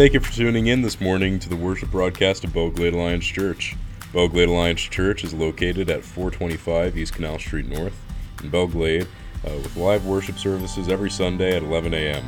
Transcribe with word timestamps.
Thank 0.00 0.14
you 0.14 0.20
for 0.20 0.32
tuning 0.32 0.68
in 0.68 0.80
this 0.80 0.98
morning 0.98 1.38
to 1.40 1.50
the 1.50 1.56
worship 1.56 1.90
broadcast 1.90 2.42
of 2.44 2.54
Belle 2.54 2.70
Glade 2.70 2.94
Alliance 2.94 3.26
Church. 3.26 3.76
Belle 4.14 4.28
Glade 4.28 4.48
Alliance 4.48 4.80
Church 4.80 5.24
is 5.24 5.34
located 5.34 5.90
at 5.90 6.02
425 6.02 6.96
East 6.96 7.12
Canal 7.12 7.38
Street 7.38 7.66
North 7.66 8.02
in 8.42 8.48
Belle 8.48 8.66
Glade 8.66 9.06
uh, 9.46 9.50
with 9.56 9.76
live 9.76 10.06
worship 10.06 10.38
services 10.38 10.88
every 10.88 11.10
Sunday 11.10 11.54
at 11.54 11.62
11 11.62 11.92
a.m. 11.92 12.24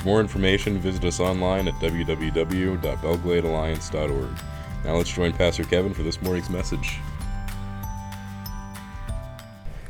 For 0.00 0.04
more 0.04 0.20
information, 0.20 0.78
visit 0.78 1.02
us 1.06 1.18
online 1.18 1.66
at 1.66 1.72
www.belgladealliance.org. 1.76 4.38
Now 4.84 4.94
let's 4.94 5.10
join 5.10 5.32
Pastor 5.32 5.64
Kevin 5.64 5.94
for 5.94 6.02
this 6.02 6.20
morning's 6.20 6.50
message. 6.50 6.98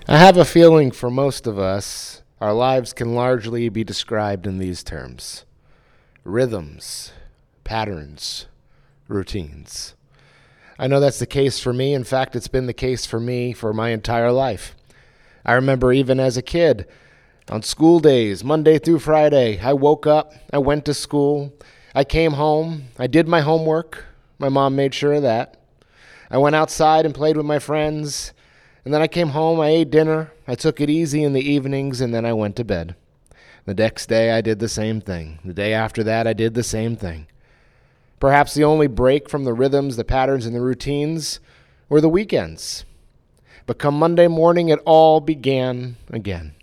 I 0.07 0.19
have 0.19 0.37
a 0.37 0.45
feeling 0.45 0.93
for 0.93 1.11
most 1.11 1.49
of 1.49 1.59
us, 1.59 2.23
our 2.41 2.53
lives 2.53 2.93
can 2.93 3.17
largely 3.17 3.69
be 3.71 3.83
described 3.83 4.47
in 4.47 4.59
these 4.59 4.85
terms 4.85 5.45
rhythms, 6.23 7.11
patterns, 7.65 8.47
routines. 9.09 9.95
I 10.79 10.87
know 10.87 11.01
that's 11.01 11.19
the 11.19 11.27
case 11.27 11.59
for 11.59 11.73
me. 11.73 11.95
In 11.95 12.05
fact, 12.05 12.37
it's 12.37 12.49
been 12.49 12.67
the 12.67 12.73
case 12.73 13.07
for 13.07 13.21
me 13.21 13.53
for 13.53 13.73
my 13.73 13.91
entire 13.91 14.33
life. 14.33 14.75
I 15.45 15.55
remember 15.55 15.93
even 15.93 16.21
as 16.21 16.37
a 16.37 16.43
kid, 16.43 16.87
on 17.51 17.63
school 17.63 18.01
days, 18.01 18.43
Monday 18.43 18.79
through 18.79 19.01
Friday, 19.01 19.61
I 19.61 19.75
woke 19.75 20.07
up, 20.07 20.33
I 20.53 20.59
went 20.59 20.85
to 20.87 20.95
school, 20.95 21.53
I 21.95 22.05
came 22.05 22.33
home, 22.33 22.85
I 22.99 23.07
did 23.07 23.29
my 23.29 23.41
homework. 23.41 24.07
My 24.39 24.49
mom 24.49 24.75
made 24.75 24.95
sure 24.95 25.13
of 25.15 25.23
that. 25.23 25.57
I 26.31 26.39
went 26.39 26.57
outside 26.57 27.07
and 27.07 27.15
played 27.15 27.37
with 27.37 27.47
my 27.47 27.59
friends, 27.59 28.33
and 28.85 28.93
then 28.93 29.01
I 29.01 29.07
came 29.07 29.29
home, 29.29 29.61
I 29.61 29.69
ate 29.69 29.91
dinner, 29.91 30.33
I 30.49 30.55
took 30.55 30.81
it 30.81 30.91
easy 30.91 31.23
in 31.23 31.33
the 31.33 31.49
evenings, 31.49 32.01
and 32.01 32.13
then 32.13 32.27
I 32.27 32.33
went 32.33 32.57
to 32.57 32.65
bed. 32.65 32.97
The 33.65 33.75
next 33.75 34.07
day, 34.07 34.33
I 34.33 34.41
did 34.41 34.59
the 34.59 34.69
same 34.69 35.01
thing. 35.01 35.39
The 35.45 35.55
day 35.55 35.73
after 35.73 36.03
that, 36.03 36.27
I 36.27 36.33
did 36.33 36.55
the 36.55 36.63
same 36.65 36.97
thing. 36.97 37.27
Perhaps 38.25 38.55
the 38.55 38.65
only 38.65 38.87
break 38.87 39.29
from 39.29 39.45
the 39.45 39.53
rhythms, 39.53 39.97
the 39.97 40.03
patterns, 40.03 40.47
and 40.47 40.57
the 40.57 40.63
routines 40.63 41.41
were 41.91 42.01
the 42.01 42.09
weekends. 42.09 42.87
But 43.67 43.79
come 43.79 43.99
Monday 43.99 44.29
morning, 44.29 44.71
it 44.71 44.79
all 44.87 45.21
began 45.21 45.97
again. 46.11 46.55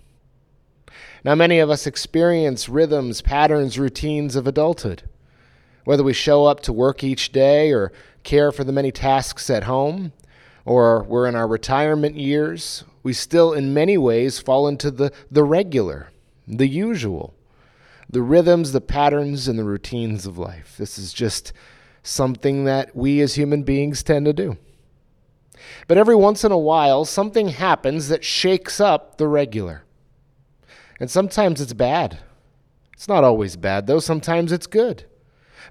Now, 1.23 1.35
many 1.35 1.59
of 1.59 1.69
us 1.69 1.85
experience 1.85 2.67
rhythms, 2.67 3.21
patterns, 3.21 3.77
routines 3.77 4.35
of 4.35 4.47
adulthood. 4.47 5.03
Whether 5.83 6.01
we 6.01 6.13
show 6.13 6.45
up 6.47 6.61
to 6.61 6.73
work 6.73 7.03
each 7.03 7.31
day 7.31 7.71
or 7.71 7.91
care 8.23 8.51
for 8.51 8.63
the 8.63 8.73
many 8.73 8.91
tasks 8.91 9.47
at 9.51 9.65
home, 9.65 10.13
or 10.65 11.03
we're 11.03 11.27
in 11.27 11.35
our 11.35 11.47
retirement 11.47 12.15
years, 12.15 12.85
we 13.03 13.13
still, 13.13 13.53
in 13.53 13.71
many 13.71 13.99
ways, 13.99 14.39
fall 14.39 14.67
into 14.67 14.89
the, 14.89 15.13
the 15.29 15.43
regular, 15.43 16.09
the 16.47 16.67
usual, 16.67 17.35
the 18.11 18.21
rhythms, 18.21 18.73
the 18.73 18.81
patterns, 18.81 19.47
and 19.47 19.57
the 19.57 19.63
routines 19.63 20.25
of 20.25 20.37
life. 20.37 20.75
This 20.77 20.99
is 20.99 21.13
just 21.13 21.53
something 22.03 22.65
that 22.65 22.95
we 22.95 23.21
as 23.21 23.35
human 23.35 23.63
beings 23.63 24.03
tend 24.03 24.25
to 24.25 24.33
do. 24.33 24.57
But 25.87 25.97
every 25.97 26.15
once 26.15 26.43
in 26.43 26.51
a 26.51 26.57
while, 26.57 27.05
something 27.05 27.49
happens 27.49 28.09
that 28.09 28.23
shakes 28.23 28.79
up 28.79 29.17
the 29.17 29.27
regular. 29.27 29.83
And 30.99 31.09
sometimes 31.09 31.61
it's 31.61 31.73
bad. 31.73 32.19
It's 32.93 33.07
not 33.07 33.23
always 33.23 33.55
bad, 33.55 33.87
though. 33.87 33.99
Sometimes 33.99 34.51
it's 34.51 34.67
good. 34.67 35.05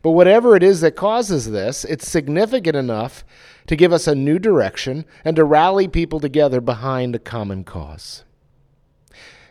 But 0.02 0.12
whatever 0.12 0.56
it 0.56 0.62
is 0.62 0.80
that 0.80 0.96
causes 0.96 1.50
this, 1.50 1.84
it's 1.84 2.08
significant 2.08 2.76
enough 2.76 3.24
to 3.66 3.76
give 3.76 3.92
us 3.92 4.06
a 4.06 4.14
new 4.14 4.38
direction 4.38 5.04
and 5.24 5.36
to 5.36 5.44
rally 5.44 5.88
people 5.88 6.20
together 6.20 6.60
behind 6.60 7.14
a 7.14 7.20
common 7.20 7.64
cause. 7.64 8.24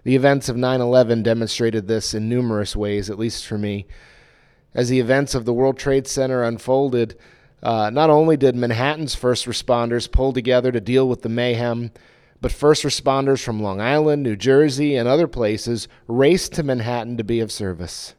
The 0.10 0.16
events 0.16 0.50
of 0.50 0.58
9 0.58 0.82
11 0.82 1.22
demonstrated 1.22 1.88
this 1.88 2.16
in 2.16 2.28
numerous 2.28 2.76
ways, 2.76 3.12
at 3.12 3.20
least 3.20 3.46
for 3.46 3.60
me. 3.60 3.86
As 4.74 4.90
the 4.90 5.00
events 5.00 5.36
of 5.36 5.46
the 5.46 5.54
World 5.54 5.78
Trade 5.78 6.08
Center 6.08 6.42
unfolded, 6.42 7.16
uh, 7.62 7.92
not 7.92 8.10
only 8.10 8.36
did 8.36 8.56
Manhattan's 8.56 9.14
first 9.14 9.46
responders 9.46 10.12
pull 10.12 10.34
together 10.34 10.72
to 10.72 10.82
deal 10.82 11.08
with 11.08 11.22
the 11.22 11.30
mayhem, 11.30 11.92
but 12.42 12.52
first 12.52 12.84
responders 12.84 13.44
from 13.44 13.62
Long 13.62 13.80
Island, 13.80 14.24
New 14.24 14.36
Jersey, 14.36 14.96
and 14.96 15.08
other 15.08 15.28
places 15.28 15.88
raced 16.08 16.54
to 16.54 16.64
Manhattan 16.64 17.16
to 17.18 17.24
be 17.24 17.40
of 17.40 17.52
service. 17.52 18.16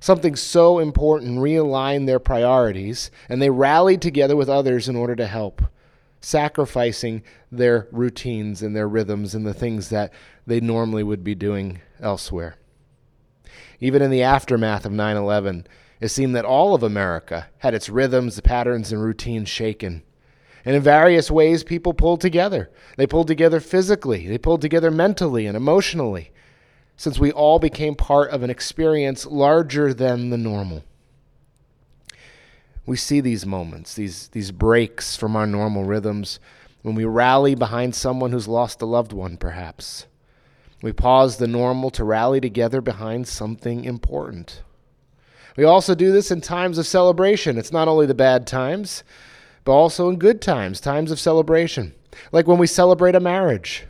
Something 0.00 0.36
so 0.36 0.80
important 0.80 1.38
realigned 1.38 2.04
their 2.04 2.20
priorities, 2.20 3.10
and 3.30 3.40
they 3.40 3.48
rallied 3.48 4.02
together 4.02 4.36
with 4.36 4.50
others 4.50 4.86
in 4.86 4.96
order 4.96 5.16
to 5.16 5.26
help, 5.26 5.62
sacrificing 6.22 7.22
their 7.50 7.88
routines 7.92 8.62
and 8.62 8.74
their 8.74 8.88
rhythms 8.88 9.34
and 9.34 9.44
the 9.44 9.52
things 9.52 9.90
that 9.90 10.12
they 10.46 10.60
normally 10.60 11.02
would 11.02 11.22
be 11.22 11.34
doing 11.34 11.80
elsewhere. 12.00 12.56
Even 13.80 14.00
in 14.00 14.10
the 14.10 14.22
aftermath 14.22 14.86
of 14.86 14.92
9 14.92 15.16
11, 15.16 15.66
it 16.00 16.08
seemed 16.08 16.34
that 16.34 16.44
all 16.44 16.74
of 16.74 16.82
America 16.82 17.48
had 17.58 17.74
its 17.74 17.88
rhythms, 17.88 18.40
patterns, 18.40 18.92
and 18.92 19.02
routines 19.02 19.48
shaken. 19.48 20.02
And 20.64 20.76
in 20.76 20.82
various 20.82 21.30
ways, 21.30 21.64
people 21.64 21.92
pulled 21.92 22.20
together. 22.20 22.70
They 22.96 23.06
pulled 23.06 23.26
together 23.26 23.60
physically, 23.60 24.28
they 24.28 24.38
pulled 24.38 24.60
together 24.60 24.90
mentally 24.90 25.46
and 25.46 25.56
emotionally, 25.56 26.32
since 26.96 27.18
we 27.18 27.32
all 27.32 27.58
became 27.58 27.96
part 27.96 28.30
of 28.30 28.42
an 28.42 28.50
experience 28.50 29.26
larger 29.26 29.92
than 29.92 30.30
the 30.30 30.38
normal. 30.38 30.84
We 32.84 32.96
see 32.96 33.20
these 33.20 33.46
moments, 33.46 33.94
these, 33.94 34.28
these 34.28 34.50
breaks 34.50 35.16
from 35.16 35.36
our 35.36 35.46
normal 35.46 35.84
rhythms, 35.84 36.40
when 36.82 36.96
we 36.96 37.04
rally 37.04 37.54
behind 37.54 37.94
someone 37.94 38.32
who's 38.32 38.48
lost 38.48 38.82
a 38.82 38.86
loved 38.86 39.12
one, 39.12 39.36
perhaps. 39.36 40.06
We 40.82 40.92
pause 40.92 41.36
the 41.36 41.46
normal 41.46 41.90
to 41.90 42.02
rally 42.02 42.40
together 42.40 42.80
behind 42.80 43.28
something 43.28 43.84
important. 43.84 44.62
We 45.56 45.64
also 45.64 45.94
do 45.94 46.10
this 46.10 46.32
in 46.32 46.40
times 46.40 46.76
of 46.76 46.86
celebration. 46.86 47.56
It's 47.56 47.72
not 47.72 47.86
only 47.86 48.06
the 48.06 48.14
bad 48.14 48.46
times, 48.48 49.04
but 49.64 49.72
also 49.72 50.08
in 50.08 50.16
good 50.16 50.40
times, 50.40 50.80
times 50.80 51.12
of 51.12 51.20
celebration. 51.20 51.94
Like 52.32 52.48
when 52.48 52.58
we 52.58 52.66
celebrate 52.66 53.14
a 53.14 53.20
marriage, 53.20 53.84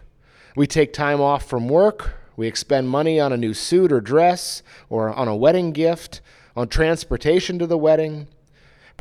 we 0.55 0.67
take 0.67 0.93
time 0.93 1.21
off 1.21 1.49
from 1.49 1.69
work, 1.69 2.19
we 2.37 2.47
expend 2.47 2.89
money 2.89 3.19
on 3.19 3.33
a 3.33 3.37
new 3.39 3.55
suit 3.55 3.91
or 3.91 4.01
dress, 4.01 4.63
or 4.91 5.11
on 5.11 5.29
a 5.29 5.37
wedding 5.37 5.73
gift, 5.73 6.21
on 6.57 6.69
transportation 6.69 7.59
to 7.59 7.67
the 7.67 7.79
wedding. 7.79 8.27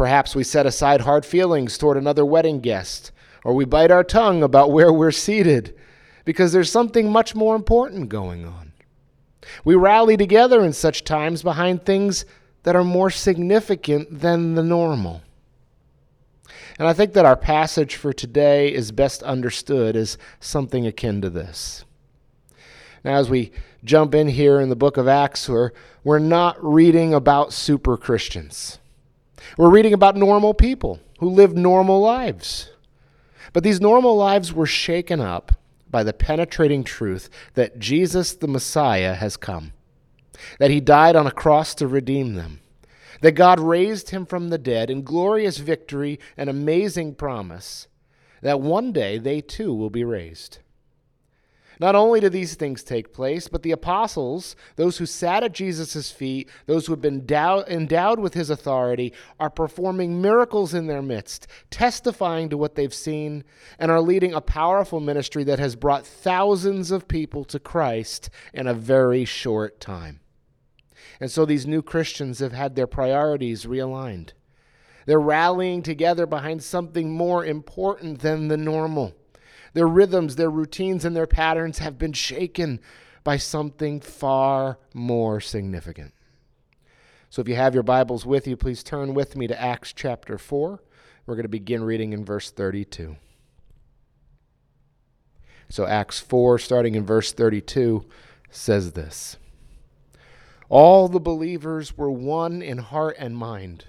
Perhaps 0.01 0.33
we 0.33 0.43
set 0.43 0.65
aside 0.65 1.01
hard 1.01 1.27
feelings 1.27 1.77
toward 1.77 1.95
another 1.95 2.25
wedding 2.25 2.59
guest, 2.59 3.11
or 3.43 3.53
we 3.53 3.65
bite 3.65 3.91
our 3.91 4.03
tongue 4.03 4.41
about 4.41 4.71
where 4.71 4.91
we're 4.91 5.11
seated 5.11 5.77
because 6.25 6.51
there's 6.51 6.71
something 6.71 7.11
much 7.11 7.35
more 7.35 7.55
important 7.55 8.09
going 8.09 8.43
on. 8.43 8.73
We 9.63 9.75
rally 9.75 10.17
together 10.17 10.65
in 10.65 10.73
such 10.73 11.03
times 11.03 11.43
behind 11.43 11.85
things 11.85 12.25
that 12.63 12.75
are 12.75 12.83
more 12.83 13.11
significant 13.11 14.21
than 14.21 14.55
the 14.55 14.63
normal. 14.63 15.21
And 16.79 16.87
I 16.87 16.93
think 16.93 17.13
that 17.13 17.25
our 17.25 17.37
passage 17.37 17.95
for 17.95 18.11
today 18.11 18.73
is 18.73 18.91
best 18.91 19.21
understood 19.21 19.95
as 19.95 20.17
something 20.39 20.87
akin 20.87 21.21
to 21.21 21.29
this. 21.29 21.85
Now, 23.03 23.17
as 23.17 23.29
we 23.29 23.51
jump 23.83 24.15
in 24.15 24.29
here 24.29 24.59
in 24.59 24.69
the 24.69 24.75
book 24.75 24.97
of 24.97 25.07
Acts, 25.07 25.47
we're, 25.47 25.69
we're 26.03 26.17
not 26.17 26.57
reading 26.59 27.13
about 27.13 27.53
super 27.53 27.97
Christians. 27.97 28.79
We're 29.57 29.69
reading 29.69 29.93
about 29.93 30.15
normal 30.15 30.53
people 30.53 30.99
who 31.19 31.29
live 31.29 31.53
normal 31.53 31.99
lives. 32.01 32.69
But 33.53 33.63
these 33.63 33.81
normal 33.81 34.15
lives 34.15 34.53
were 34.53 34.65
shaken 34.65 35.19
up 35.19 35.53
by 35.89 36.03
the 36.03 36.13
penetrating 36.13 36.83
truth 36.83 37.29
that 37.53 37.79
Jesus 37.79 38.33
the 38.33 38.47
Messiah 38.47 39.15
has 39.15 39.37
come, 39.37 39.73
that 40.57 40.71
he 40.71 40.79
died 40.79 41.15
on 41.15 41.27
a 41.27 41.31
cross 41.31 41.75
to 41.75 41.87
redeem 41.87 42.35
them, 42.35 42.61
that 43.21 43.33
God 43.33 43.59
raised 43.59 44.09
him 44.11 44.25
from 44.25 44.49
the 44.49 44.57
dead 44.57 44.89
in 44.89 45.03
glorious 45.03 45.57
victory 45.57 46.19
and 46.37 46.49
amazing 46.49 47.15
promise, 47.15 47.87
that 48.41 48.61
one 48.61 48.91
day 48.91 49.17
they 49.17 49.41
too 49.41 49.73
will 49.73 49.89
be 49.89 50.03
raised. 50.03 50.59
Not 51.81 51.95
only 51.95 52.19
do 52.19 52.29
these 52.29 52.53
things 52.53 52.83
take 52.83 53.11
place, 53.11 53.47
but 53.47 53.63
the 53.63 53.71
apostles, 53.71 54.55
those 54.75 54.99
who 54.99 55.07
sat 55.07 55.43
at 55.43 55.51
Jesus' 55.51 56.11
feet, 56.11 56.47
those 56.67 56.85
who 56.85 56.93
have 56.93 57.01
been 57.01 57.25
endowed 57.27 58.19
with 58.19 58.35
his 58.35 58.51
authority, 58.51 59.11
are 59.39 59.49
performing 59.49 60.21
miracles 60.21 60.75
in 60.75 60.85
their 60.85 61.01
midst, 61.01 61.47
testifying 61.71 62.49
to 62.49 62.57
what 62.57 62.75
they've 62.75 62.93
seen, 62.93 63.43
and 63.79 63.89
are 63.89 63.99
leading 63.99 64.31
a 64.31 64.41
powerful 64.41 64.99
ministry 64.99 65.43
that 65.43 65.57
has 65.57 65.75
brought 65.75 66.05
thousands 66.05 66.91
of 66.91 67.07
people 67.07 67.43
to 67.45 67.57
Christ 67.57 68.29
in 68.53 68.67
a 68.67 68.75
very 68.75 69.25
short 69.25 69.79
time. 69.79 70.19
And 71.19 71.31
so 71.31 71.45
these 71.45 71.65
new 71.65 71.81
Christians 71.81 72.37
have 72.37 72.53
had 72.53 72.75
their 72.75 72.85
priorities 72.85 73.65
realigned. 73.65 74.33
They're 75.07 75.19
rallying 75.19 75.81
together 75.81 76.27
behind 76.27 76.61
something 76.61 77.11
more 77.11 77.43
important 77.43 78.19
than 78.19 78.49
the 78.49 78.57
normal. 78.57 79.15
Their 79.73 79.87
rhythms, 79.87 80.35
their 80.35 80.49
routines, 80.49 81.05
and 81.05 81.15
their 81.15 81.27
patterns 81.27 81.79
have 81.79 81.97
been 81.97 82.13
shaken 82.13 82.79
by 83.23 83.37
something 83.37 83.99
far 84.01 84.79
more 84.93 85.39
significant. 85.39 86.13
So 87.29 87.41
if 87.41 87.47
you 87.47 87.55
have 87.55 87.73
your 87.73 87.83
Bibles 87.83 88.25
with 88.25 88.47
you, 88.47 88.57
please 88.57 88.83
turn 88.83 89.13
with 89.13 89.37
me 89.37 89.47
to 89.47 89.61
Acts 89.61 89.93
chapter 89.93 90.37
4. 90.37 90.81
We're 91.25 91.35
going 91.35 91.43
to 91.43 91.49
begin 91.49 91.83
reading 91.83 92.11
in 92.11 92.25
verse 92.25 92.51
32. 92.51 93.15
So 95.69 95.85
Acts 95.85 96.19
4, 96.19 96.59
starting 96.59 96.95
in 96.95 97.05
verse 97.05 97.31
32, 97.31 98.03
says 98.49 98.91
this 98.91 99.37
All 100.67 101.07
the 101.07 101.21
believers 101.21 101.97
were 101.97 102.11
one 102.11 102.61
in 102.61 102.79
heart 102.79 103.15
and 103.17 103.37
mind. 103.37 103.85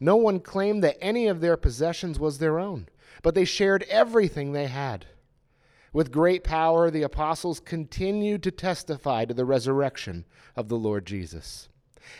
No 0.00 0.16
one 0.16 0.40
claimed 0.40 0.82
that 0.82 0.96
any 1.02 1.26
of 1.26 1.42
their 1.42 1.58
possessions 1.58 2.18
was 2.18 2.38
their 2.38 2.58
own, 2.58 2.88
but 3.22 3.34
they 3.34 3.44
shared 3.44 3.84
everything 3.84 4.52
they 4.52 4.66
had. 4.66 5.06
With 5.92 6.10
great 6.10 6.42
power, 6.42 6.90
the 6.90 7.02
apostles 7.02 7.60
continued 7.60 8.42
to 8.44 8.50
testify 8.50 9.26
to 9.26 9.34
the 9.34 9.44
resurrection 9.44 10.24
of 10.56 10.68
the 10.68 10.78
Lord 10.78 11.04
Jesus. 11.04 11.68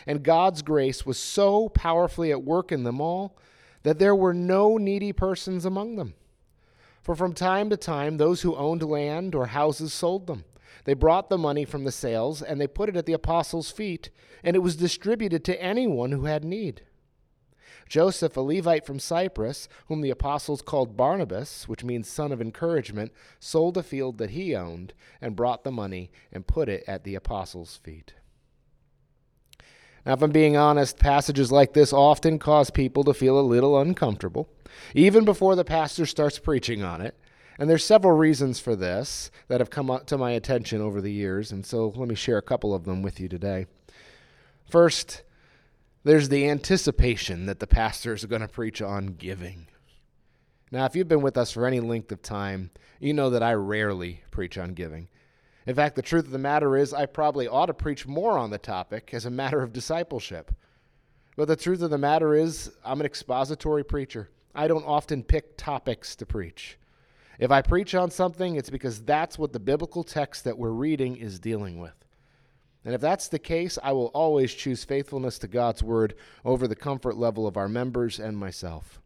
And 0.05 0.23
God's 0.23 0.61
grace 0.61 1.05
was 1.05 1.17
so 1.17 1.69
powerfully 1.69 2.31
at 2.31 2.43
work 2.43 2.71
in 2.71 2.83
them 2.83 3.01
all 3.01 3.37
that 3.83 3.97
there 3.97 4.15
were 4.15 4.33
no 4.33 4.77
needy 4.77 5.11
persons 5.11 5.65
among 5.65 5.95
them. 5.95 6.13
For 7.01 7.15
from 7.15 7.33
time 7.33 7.69
to 7.71 7.77
time, 7.77 8.17
those 8.17 8.41
who 8.41 8.55
owned 8.55 8.83
land 8.83 9.33
or 9.33 9.47
houses 9.47 9.91
sold 9.91 10.27
them. 10.27 10.45
They 10.83 10.93
brought 10.93 11.29
the 11.29 11.37
money 11.37 11.65
from 11.65 11.83
the 11.83 11.91
sales 11.91 12.41
and 12.41 12.61
they 12.61 12.67
put 12.67 12.89
it 12.89 12.95
at 12.95 13.05
the 13.05 13.13
apostles' 13.13 13.71
feet, 13.71 14.09
and 14.43 14.55
it 14.55 14.59
was 14.59 14.75
distributed 14.75 15.43
to 15.45 15.61
anyone 15.61 16.11
who 16.11 16.25
had 16.25 16.43
need. 16.43 16.83
Joseph, 17.91 18.37
a 18.37 18.39
Levite 18.39 18.85
from 18.85 18.99
Cyprus, 18.99 19.67
whom 19.87 19.99
the 19.99 20.11
apostles 20.11 20.61
called 20.61 20.95
Barnabas, 20.95 21.67
which 21.67 21.83
means 21.83 22.07
son 22.07 22.31
of 22.31 22.39
encouragement, 22.39 23.11
sold 23.37 23.75
a 23.75 23.83
field 23.83 24.17
that 24.17 24.29
he 24.29 24.55
owned 24.55 24.93
and 25.19 25.35
brought 25.35 25.65
the 25.65 25.73
money 25.73 26.09
and 26.31 26.47
put 26.47 26.69
it 26.69 26.85
at 26.87 27.03
the 27.03 27.15
apostles' 27.15 27.75
feet. 27.83 28.13
Now, 30.05 30.13
if 30.13 30.21
I'm 30.21 30.31
being 30.31 30.55
honest, 30.55 30.99
passages 30.99 31.51
like 31.51 31.73
this 31.73 31.91
often 31.91 32.39
cause 32.39 32.69
people 32.69 33.03
to 33.03 33.13
feel 33.13 33.37
a 33.37 33.41
little 33.41 33.77
uncomfortable, 33.77 34.47
even 34.95 35.25
before 35.25 35.57
the 35.57 35.65
pastor 35.65 36.05
starts 36.05 36.39
preaching 36.39 36.83
on 36.83 37.01
it. 37.01 37.17
And 37.59 37.69
there's 37.69 37.83
several 37.83 38.15
reasons 38.15 38.61
for 38.61 38.73
this 38.73 39.31
that 39.49 39.59
have 39.59 39.69
come 39.69 39.91
up 39.91 40.05
to 40.05 40.17
my 40.17 40.31
attention 40.31 40.79
over 40.79 41.01
the 41.01 41.11
years, 41.11 41.51
and 41.51 41.65
so 41.65 41.89
let 41.89 42.07
me 42.07 42.15
share 42.15 42.37
a 42.37 42.41
couple 42.41 42.73
of 42.73 42.85
them 42.85 43.01
with 43.01 43.19
you 43.19 43.27
today. 43.27 43.65
First, 44.69 45.23
there's 46.03 46.29
the 46.29 46.49
anticipation 46.49 47.45
that 47.45 47.59
the 47.59 47.67
pastor 47.67 48.13
is 48.13 48.25
going 48.25 48.41
to 48.41 48.47
preach 48.47 48.81
on 48.81 49.07
giving. 49.07 49.67
Now, 50.71 50.85
if 50.85 50.95
you've 50.95 51.07
been 51.07 51.21
with 51.21 51.37
us 51.37 51.51
for 51.51 51.65
any 51.65 51.79
length 51.79 52.11
of 52.11 52.21
time, 52.21 52.71
you 52.99 53.13
know 53.13 53.29
that 53.29 53.43
I 53.43 53.53
rarely 53.53 54.23
preach 54.31 54.57
on 54.57 54.73
giving. 54.73 55.09
In 55.67 55.75
fact, 55.75 55.95
the 55.95 56.01
truth 56.01 56.25
of 56.25 56.31
the 56.31 56.39
matter 56.39 56.75
is, 56.75 56.93
I 56.93 57.05
probably 57.05 57.47
ought 57.47 57.67
to 57.67 57.73
preach 57.73 58.07
more 58.07 58.37
on 58.37 58.49
the 58.49 58.57
topic 58.57 59.11
as 59.13 59.25
a 59.25 59.29
matter 59.29 59.61
of 59.61 59.73
discipleship. 59.73 60.51
But 61.35 61.47
the 61.47 61.55
truth 61.55 61.81
of 61.81 61.91
the 61.91 61.97
matter 61.97 62.33
is, 62.33 62.71
I'm 62.83 62.99
an 62.99 63.05
expository 63.05 63.83
preacher. 63.83 64.29
I 64.55 64.67
don't 64.67 64.85
often 64.85 65.23
pick 65.23 65.55
topics 65.57 66.15
to 66.17 66.25
preach. 66.25 66.77
If 67.37 67.51
I 67.51 67.61
preach 67.61 67.95
on 67.95 68.11
something, 68.11 68.55
it's 68.55 68.69
because 68.69 69.03
that's 69.03 69.37
what 69.37 69.53
the 69.53 69.59
biblical 69.59 70.03
text 70.03 70.43
that 70.45 70.57
we're 70.57 70.71
reading 70.71 71.15
is 71.15 71.39
dealing 71.39 71.79
with. 71.79 72.00
And 72.83 72.95
if 72.95 73.01
that's 73.01 73.27
the 73.27 73.39
case, 73.39 73.77
I 73.83 73.91
will 73.91 74.07
always 74.07 74.53
choose 74.53 74.83
faithfulness 74.83 75.37
to 75.39 75.47
God's 75.47 75.83
word 75.83 76.15
over 76.43 76.67
the 76.67 76.75
comfort 76.75 77.15
level 77.15 77.45
of 77.45 77.57
our 77.57 77.69
members 77.69 78.19
and 78.19 78.37
myself. 78.37 78.99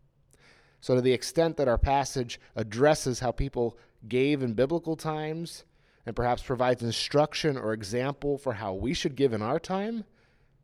So, 0.80 0.95
to 0.95 1.01
the 1.01 1.13
extent 1.13 1.57
that 1.57 1.68
our 1.68 1.77
passage 1.77 2.39
addresses 2.56 3.19
how 3.19 3.31
people 3.31 3.77
gave 4.07 4.44
in 4.44 4.54
biblical 4.54 4.95
times, 4.95 5.66
and 6.06 6.16
perhaps 6.16 6.44
provides 6.44 6.83
instruction 6.83 7.57
or 7.57 7.74
example 7.74 8.38
for 8.38 8.54
how 8.54 8.74
we 8.74 8.94
should 8.94 9.16
give 9.16 9.33
in 9.33 9.42
our 9.42 9.60
time, 9.60 10.06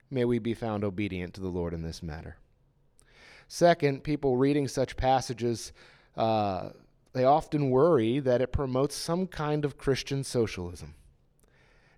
may 0.09 0.25
we 0.25 0.39
be 0.39 0.53
found 0.53 0.83
obedient 0.83 1.33
to 1.33 1.41
the 1.41 1.47
Lord 1.47 1.73
in 1.73 1.81
this 1.81 2.03
matter. 2.03 2.37
Second, 3.47 4.03
people 4.03 4.37
reading 4.37 4.67
such 4.67 4.95
passages, 4.95 5.73
uh, 6.15 6.69
they 7.13 7.25
often 7.25 7.69
worry 7.69 8.19
that 8.19 8.41
it 8.41 8.53
promotes 8.53 8.95
some 8.95 9.27
kind 9.27 9.65
of 9.65 9.77
Christian 9.77 10.23
socialism. 10.23 10.93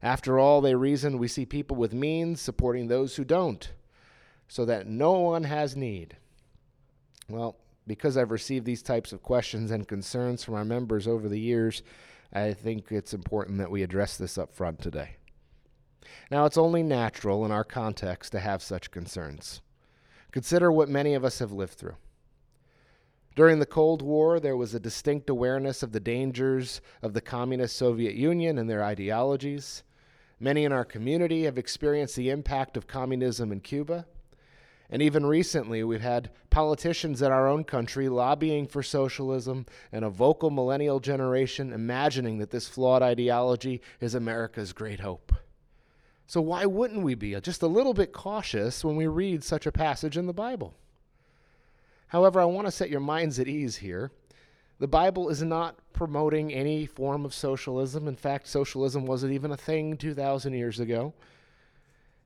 After 0.03 0.38
all, 0.38 0.59
they 0.59 0.75
reason 0.75 1.17
we 1.17 1.29
see 1.29 1.45
people 1.45 1.77
with 1.77 1.94
means 1.94 2.41
supporting 2.41 2.88
those 2.88 3.15
who 3.15 3.23
don't, 3.23 3.71
so 4.50 4.65
that 4.65 4.85
no 4.85 5.13
one 5.13 5.45
has 5.45 5.77
need. 5.77 6.17
Well, 7.29 7.55
because 7.88 8.17
I've 8.17 8.31
received 8.31 8.65
these 8.65 8.83
types 8.83 9.13
of 9.13 9.23
questions 9.23 9.71
and 9.71 9.88
concerns 9.88 10.44
from 10.44 10.55
our 10.55 10.65
members 10.65 11.07
over 11.07 11.29
the 11.29 11.39
years, 11.39 11.83
I 12.33 12.51
think 12.51 12.91
it's 12.91 13.13
important 13.13 13.59
that 13.59 13.71
we 13.71 13.81
address 13.81 14.17
this 14.17 14.38
up 14.38 14.53
front 14.53 14.81
today. 14.81 15.15
Now, 16.29 16.45
it's 16.45 16.57
only 16.57 16.83
natural 16.83 17.45
in 17.45 17.51
our 17.51 17.63
context 17.63 18.33
to 18.33 18.41
have 18.41 18.61
such 18.61 18.91
concerns. 18.91 19.61
Consider 20.31 20.69
what 20.69 20.89
many 20.89 21.13
of 21.13 21.23
us 21.23 21.39
have 21.39 21.53
lived 21.53 21.73
through. 21.73 21.95
During 23.35 23.59
the 23.59 23.65
Cold 23.65 24.01
War, 24.01 24.41
there 24.41 24.57
was 24.57 24.73
a 24.73 24.79
distinct 24.79 25.29
awareness 25.29 25.81
of 25.81 25.94
the 25.94 26.00
dangers 26.01 26.81
of 27.01 27.13
the 27.13 27.21
communist 27.21 27.77
Soviet 27.77 28.15
Union 28.15 28.57
and 28.57 28.69
their 28.69 28.83
ideologies. 28.83 29.83
Many 30.39 30.65
in 30.65 30.71
our 30.71 30.85
community 30.85 31.44
have 31.44 31.57
experienced 31.57 32.15
the 32.15 32.30
impact 32.30 32.77
of 32.77 32.88
communism 32.88 33.51
in 33.51 33.59
Cuba. 33.59 34.06
And 34.89 35.01
even 35.01 35.25
recently, 35.25 35.83
we've 35.83 36.01
had 36.01 36.30
politicians 36.50 37.21
in 37.21 37.31
our 37.31 37.47
own 37.47 37.63
country 37.63 38.09
lobbying 38.09 38.68
for 38.68 38.83
socialism 38.83 39.65
and 39.91 40.06
a 40.06 40.09
vocal 40.09 40.51
millennial 40.51 41.00
generation 41.00 41.74
imagining 41.74 42.38
that 42.38 42.51
this 42.51 42.68
flawed 42.68 43.01
ideology 43.01 43.81
is 44.00 44.13
America's 44.13 44.74
great 44.74 45.00
hope. 45.00 45.33
So, 46.27 46.41
why 46.41 46.65
wouldn't 46.65 47.03
we 47.03 47.15
be 47.15 47.39
just 47.41 47.62
a 47.62 47.68
little 47.68 47.94
bit 47.94 48.13
cautious 48.13 48.83
when 48.83 48.95
we 48.95 49.07
read 49.07 49.44
such 49.44 49.65
a 49.65 49.71
passage 49.71 50.18
in 50.18 50.25
the 50.25 50.33
Bible? 50.33 50.74
However, 52.07 52.39
I 52.39 52.45
want 52.45 52.68
to 52.68 52.71
set 52.71 52.91
your 52.91 53.00
minds 53.00 53.39
at 53.39 53.47
ease 53.47 53.77
here. 53.77 54.12
The 54.83 54.88
Bible 54.89 55.30
is 55.30 55.41
not 55.41 55.77
promoting 55.94 56.53
any 56.53 56.85
form 56.85 57.24
of 57.24 57.33
socialism. 57.33 58.06
In 58.06 58.18
fact, 58.18 58.50
socialism 58.50 59.06
wasn't 59.06 59.31
even 59.31 59.50
a 59.50 59.56
thing 59.56 59.95
2,000 59.95 60.51
years 60.51 60.77
ago 60.77 61.13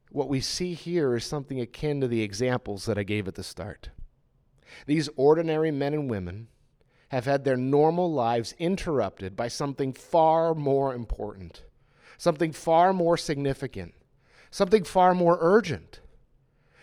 what 0.09 0.27
we 0.27 0.41
see 0.41 0.73
here 0.73 1.15
is 1.15 1.23
something 1.23 1.61
akin 1.61 2.01
to 2.01 2.07
the 2.07 2.23
examples 2.23 2.85
that 2.85 2.97
I 2.97 3.03
gave 3.03 3.27
at 3.27 3.35
the 3.35 3.43
start. 3.43 3.91
These 4.87 5.07
ordinary 5.15 5.69
men 5.69 5.93
and 5.93 6.09
women 6.09 6.47
have 7.09 7.25
had 7.25 7.43
their 7.43 7.57
normal 7.57 8.11
lives 8.11 8.55
interrupted 8.57 9.35
by 9.35 9.49
something 9.49 9.93
far 9.93 10.55
more 10.55 10.95
important, 10.95 11.61
something 12.17 12.53
far 12.53 12.91
more 12.91 13.17
significant, 13.17 13.93
something 14.49 14.83
far 14.83 15.13
more 15.13 15.37
urgent. 15.39 15.99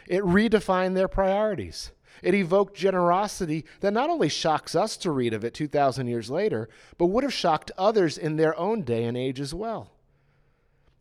It 0.06 0.22
redefined 0.22 0.94
their 0.94 1.08
priorities. 1.08 1.90
It 2.24 2.34
evoked 2.34 2.74
generosity 2.74 3.66
that 3.80 3.92
not 3.92 4.08
only 4.08 4.30
shocks 4.30 4.74
us 4.74 4.96
to 4.96 5.10
read 5.10 5.34
of 5.34 5.44
it 5.44 5.52
2,000 5.52 6.06
years 6.06 6.30
later, 6.30 6.70
but 6.96 7.06
would 7.06 7.22
have 7.22 7.34
shocked 7.34 7.70
others 7.76 8.16
in 8.16 8.36
their 8.36 8.58
own 8.58 8.80
day 8.82 9.04
and 9.04 9.14
age 9.14 9.40
as 9.40 9.52
well. 9.52 9.90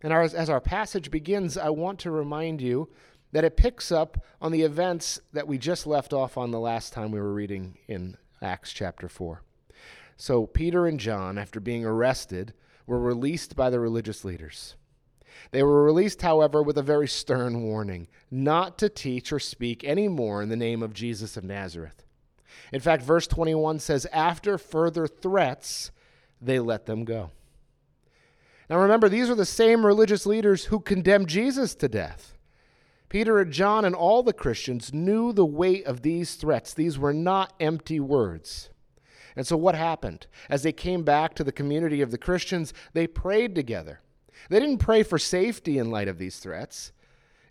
And 0.01 0.11
as 0.11 0.49
our 0.49 0.59
passage 0.59 1.09
begins, 1.09 1.57
I 1.57 1.69
want 1.69 1.99
to 1.99 2.11
remind 2.11 2.61
you 2.61 2.89
that 3.31 3.45
it 3.45 3.55
picks 3.55 3.89
up 3.89 4.21
on 4.41 4.51
the 4.51 4.63
events 4.63 5.21
that 5.31 5.47
we 5.47 5.57
just 5.57 5.87
left 5.87 6.11
off 6.11 6.37
on 6.37 6.51
the 6.51 6.59
last 6.59 6.91
time 6.91 7.09
we 7.09 7.21
were 7.21 7.33
reading 7.33 7.77
in 7.87 8.17
Acts 8.41 8.73
chapter 8.73 9.07
4. 9.07 9.41
So, 10.17 10.45
Peter 10.45 10.85
and 10.85 10.99
John, 10.99 11.37
after 11.37 11.61
being 11.61 11.85
arrested, 11.85 12.53
were 12.85 12.99
released 12.99 13.55
by 13.55 13.69
the 13.69 13.79
religious 13.79 14.25
leaders. 14.25 14.75
They 15.51 15.63
were 15.63 15.83
released, 15.83 16.21
however, 16.21 16.61
with 16.61 16.77
a 16.77 16.83
very 16.83 17.07
stern 17.07 17.63
warning 17.63 18.07
not 18.31 18.77
to 18.79 18.89
teach 18.89 19.31
or 19.31 19.39
speak 19.39 19.83
any 19.83 20.07
more 20.07 20.41
in 20.41 20.49
the 20.49 20.55
name 20.55 20.81
of 20.81 20.93
Jesus 20.93 21.37
of 21.37 21.43
Nazareth. 21.43 22.03
In 22.71 22.79
fact, 22.79 23.03
verse 23.03 23.27
21 23.27 23.79
says, 23.79 24.07
After 24.11 24.57
further 24.57 25.07
threats, 25.07 25.91
they 26.41 26.59
let 26.59 26.85
them 26.85 27.05
go. 27.05 27.31
Now 28.69 28.79
remember, 28.79 29.09
these 29.09 29.29
are 29.29 29.35
the 29.35 29.45
same 29.45 29.85
religious 29.85 30.25
leaders 30.25 30.65
who 30.65 30.79
condemned 30.79 31.27
Jesus 31.27 31.75
to 31.75 31.87
death. 31.87 32.37
Peter 33.09 33.39
and 33.39 33.51
John 33.51 33.85
and 33.85 33.93
all 33.93 34.23
the 34.23 34.33
Christians 34.33 34.91
knew 34.91 35.31
the 35.31 35.45
weight 35.45 35.85
of 35.85 36.01
these 36.01 36.33
threats. 36.33 36.73
These 36.73 36.97
were 36.97 37.13
not 37.13 37.53
empty 37.59 37.99
words. 37.99 38.71
And 39.35 39.45
so, 39.45 39.57
what 39.57 39.75
happened? 39.75 40.25
As 40.49 40.63
they 40.63 40.71
came 40.71 41.03
back 41.03 41.35
to 41.35 41.43
the 41.43 41.51
community 41.51 42.01
of 42.01 42.11
the 42.11 42.17
Christians, 42.17 42.73
they 42.93 43.05
prayed 43.05 43.53
together. 43.53 43.99
They 44.49 44.59
didn't 44.59 44.77
pray 44.79 45.03
for 45.03 45.17
safety 45.17 45.77
in 45.77 45.91
light 45.91 46.07
of 46.07 46.17
these 46.17 46.39
threats. 46.39 46.91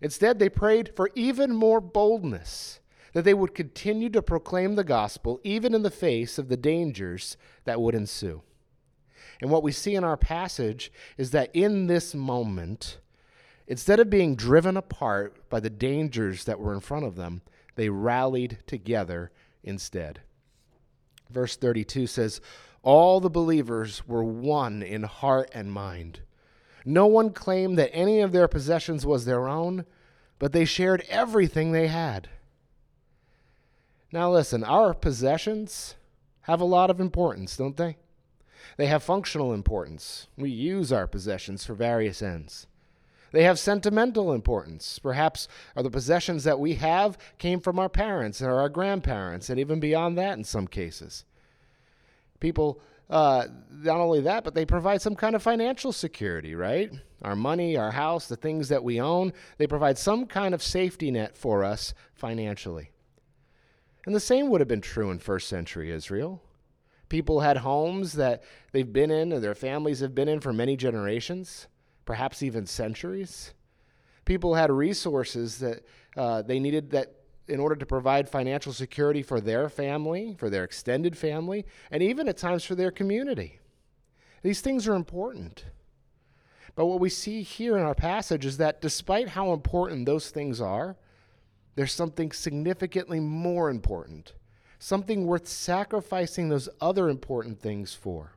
Instead, 0.01 0.37
they 0.37 0.49
prayed 0.49 0.91
for 0.95 1.09
even 1.15 1.55
more 1.55 1.79
boldness, 1.79 2.79
that 3.13 3.23
they 3.23 3.33
would 3.33 3.55
continue 3.55 4.09
to 4.09 4.21
proclaim 4.21 4.75
the 4.75 4.83
gospel 4.83 5.39
even 5.43 5.73
in 5.73 5.83
the 5.83 5.91
face 5.91 6.37
of 6.37 6.49
the 6.49 6.57
dangers 6.57 7.37
that 7.65 7.79
would 7.79 7.95
ensue. 7.95 8.41
And 9.41 9.49
what 9.49 9.63
we 9.63 9.71
see 9.71 9.95
in 9.95 10.03
our 10.03 10.17
passage 10.17 10.91
is 11.17 11.31
that 11.31 11.49
in 11.53 11.87
this 11.87 12.13
moment, 12.13 12.99
instead 13.67 13.99
of 13.99 14.09
being 14.09 14.35
driven 14.35 14.77
apart 14.77 15.49
by 15.49 15.59
the 15.59 15.69
dangers 15.69 16.43
that 16.45 16.59
were 16.59 16.73
in 16.73 16.79
front 16.79 17.05
of 17.05 17.15
them, 17.15 17.41
they 17.75 17.89
rallied 17.89 18.59
together 18.67 19.31
instead. 19.63 20.21
Verse 21.29 21.55
32 21.55 22.07
says, 22.07 22.41
All 22.83 23.19
the 23.19 23.29
believers 23.29 24.07
were 24.07 24.23
one 24.23 24.83
in 24.83 25.03
heart 25.03 25.49
and 25.53 25.71
mind. 25.71 26.21
No 26.85 27.05
one 27.07 27.31
claimed 27.31 27.77
that 27.77 27.93
any 27.93 28.19
of 28.19 28.31
their 28.31 28.47
possessions 28.47 29.05
was 29.05 29.25
their 29.25 29.47
own, 29.47 29.85
but 30.39 30.51
they 30.51 30.65
shared 30.65 31.05
everything 31.09 31.71
they 31.71 31.87
had. 31.87 32.29
Now, 34.11 34.31
listen, 34.31 34.63
our 34.63 34.93
possessions 34.93 35.95
have 36.41 36.61
a 36.61 36.65
lot 36.65 36.89
of 36.89 36.99
importance, 36.99 37.57
don't 37.57 37.77
they? 37.77 37.97
They 38.77 38.87
have 38.87 39.03
functional 39.03 39.53
importance. 39.53 40.27
We 40.37 40.49
use 40.49 40.91
our 40.91 41.07
possessions 41.07 41.65
for 41.65 41.73
various 41.73 42.21
ends. 42.21 42.67
They 43.31 43.43
have 43.43 43.57
sentimental 43.57 44.31
importance. 44.31 44.99
Perhaps 44.99 45.47
are 45.75 45.81
the 45.81 45.89
possessions 45.89 46.43
that 46.43 46.59
we 46.59 46.75
have 46.75 47.17
came 47.39 47.59
from 47.59 47.79
our 47.79 47.89
parents 47.89 48.41
or 48.41 48.59
our 48.59 48.69
grandparents, 48.69 49.49
and 49.49 49.59
even 49.59 49.79
beyond 49.79 50.17
that 50.17 50.37
in 50.37 50.43
some 50.43 50.67
cases. 50.67 51.25
People, 52.39 52.79
uh, 53.09 53.47
not 53.71 53.99
only 53.99 54.21
that, 54.21 54.43
but 54.43 54.53
they 54.53 54.65
provide 54.65 55.01
some 55.01 55.15
kind 55.15 55.35
of 55.35 55.43
financial 55.43 55.91
security, 55.91 56.55
right? 56.55 56.91
Our 57.21 57.35
money, 57.35 57.77
our 57.77 57.91
house, 57.91 58.27
the 58.27 58.35
things 58.35 58.69
that 58.69 58.83
we 58.83 58.99
own, 58.99 59.33
they 59.57 59.67
provide 59.67 59.97
some 59.97 60.25
kind 60.25 60.53
of 60.53 60.63
safety 60.63 61.11
net 61.11 61.37
for 61.37 61.63
us 61.63 61.93
financially. 62.15 62.91
And 64.05 64.15
the 64.15 64.19
same 64.19 64.49
would 64.49 64.61
have 64.61 64.67
been 64.67 64.81
true 64.81 65.11
in 65.11 65.19
first 65.19 65.47
century 65.47 65.91
Israel. 65.91 66.41
People 67.09 67.41
had 67.41 67.57
homes 67.57 68.13
that 68.13 68.43
they've 68.71 68.91
been 68.91 69.11
in 69.11 69.31
or 69.31 69.39
their 69.39 69.55
families 69.55 69.99
have 69.99 70.15
been 70.15 70.27
in 70.27 70.39
for 70.39 70.51
many 70.51 70.75
generations, 70.75 71.67
perhaps 72.05 72.41
even 72.41 72.65
centuries. 72.65 73.53
People 74.25 74.55
had 74.55 74.71
resources 74.71 75.59
that 75.59 75.85
uh, 76.17 76.41
they 76.41 76.59
needed 76.59 76.91
that 76.91 77.13
in 77.53 77.59
order 77.59 77.75
to 77.75 77.85
provide 77.85 78.27
financial 78.27 78.73
security 78.73 79.21
for 79.21 79.39
their 79.39 79.69
family, 79.69 80.35
for 80.39 80.49
their 80.49 80.63
extended 80.63 81.15
family, 81.15 81.65
and 81.91 82.01
even 82.01 82.27
at 82.27 82.35
times 82.35 82.63
for 82.63 82.73
their 82.73 82.89
community. 82.89 83.59
These 84.41 84.61
things 84.61 84.87
are 84.87 84.95
important. 84.95 85.65
But 86.73 86.87
what 86.87 86.99
we 86.99 87.09
see 87.09 87.43
here 87.43 87.77
in 87.77 87.83
our 87.83 87.93
passage 87.93 88.43
is 88.43 88.57
that 88.57 88.81
despite 88.81 89.29
how 89.29 89.53
important 89.53 90.07
those 90.07 90.31
things 90.31 90.59
are, 90.59 90.97
there's 91.75 91.93
something 91.93 92.31
significantly 92.31 93.19
more 93.19 93.69
important, 93.69 94.33
something 94.79 95.27
worth 95.27 95.47
sacrificing 95.47 96.49
those 96.49 96.69
other 96.81 97.07
important 97.07 97.61
things 97.61 97.93
for. 97.93 98.35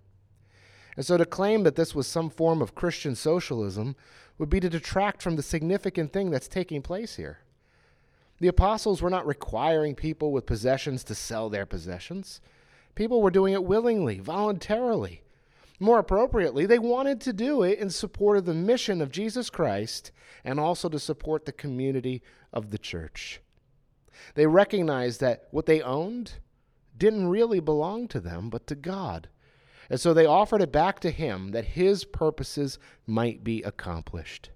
And 0.94 1.06
so 1.06 1.16
to 1.16 1.24
claim 1.24 1.62
that 1.62 1.76
this 1.76 1.94
was 1.94 2.06
some 2.06 2.28
form 2.28 2.60
of 2.60 2.74
Christian 2.74 3.14
socialism 3.14 3.96
would 4.36 4.50
be 4.50 4.60
to 4.60 4.68
detract 4.68 5.22
from 5.22 5.36
the 5.36 5.42
significant 5.42 6.12
thing 6.12 6.30
that's 6.30 6.48
taking 6.48 6.82
place 6.82 7.16
here. 7.16 7.38
The 8.38 8.48
apostles 8.48 9.00
were 9.00 9.10
not 9.10 9.26
requiring 9.26 9.94
people 9.94 10.32
with 10.32 10.46
possessions 10.46 11.02
to 11.04 11.14
sell 11.14 11.48
their 11.48 11.66
possessions. 11.66 12.40
People 12.94 13.22
were 13.22 13.30
doing 13.30 13.54
it 13.54 13.64
willingly, 13.64 14.18
voluntarily. 14.18 15.22
More 15.78 15.98
appropriately, 15.98 16.66
they 16.66 16.78
wanted 16.78 17.20
to 17.22 17.32
do 17.32 17.62
it 17.62 17.78
in 17.78 17.90
support 17.90 18.38
of 18.38 18.46
the 18.46 18.54
mission 18.54 19.02
of 19.02 19.10
Jesus 19.10 19.50
Christ 19.50 20.10
and 20.44 20.58
also 20.58 20.88
to 20.88 20.98
support 20.98 21.44
the 21.44 21.52
community 21.52 22.22
of 22.52 22.70
the 22.70 22.78
church. 22.78 23.40
They 24.34 24.46
recognized 24.46 25.20
that 25.20 25.48
what 25.50 25.66
they 25.66 25.82
owned 25.82 26.34
didn't 26.96 27.28
really 27.28 27.60
belong 27.60 28.08
to 28.08 28.20
them, 28.20 28.48
but 28.48 28.66
to 28.68 28.74
God. 28.74 29.28
And 29.90 30.00
so 30.00 30.14
they 30.14 30.26
offered 30.26 30.62
it 30.62 30.72
back 30.72 31.00
to 31.00 31.10
Him 31.10 31.50
that 31.50 31.64
His 31.64 32.04
purposes 32.04 32.78
might 33.06 33.44
be 33.44 33.62
accomplished. 33.62 34.50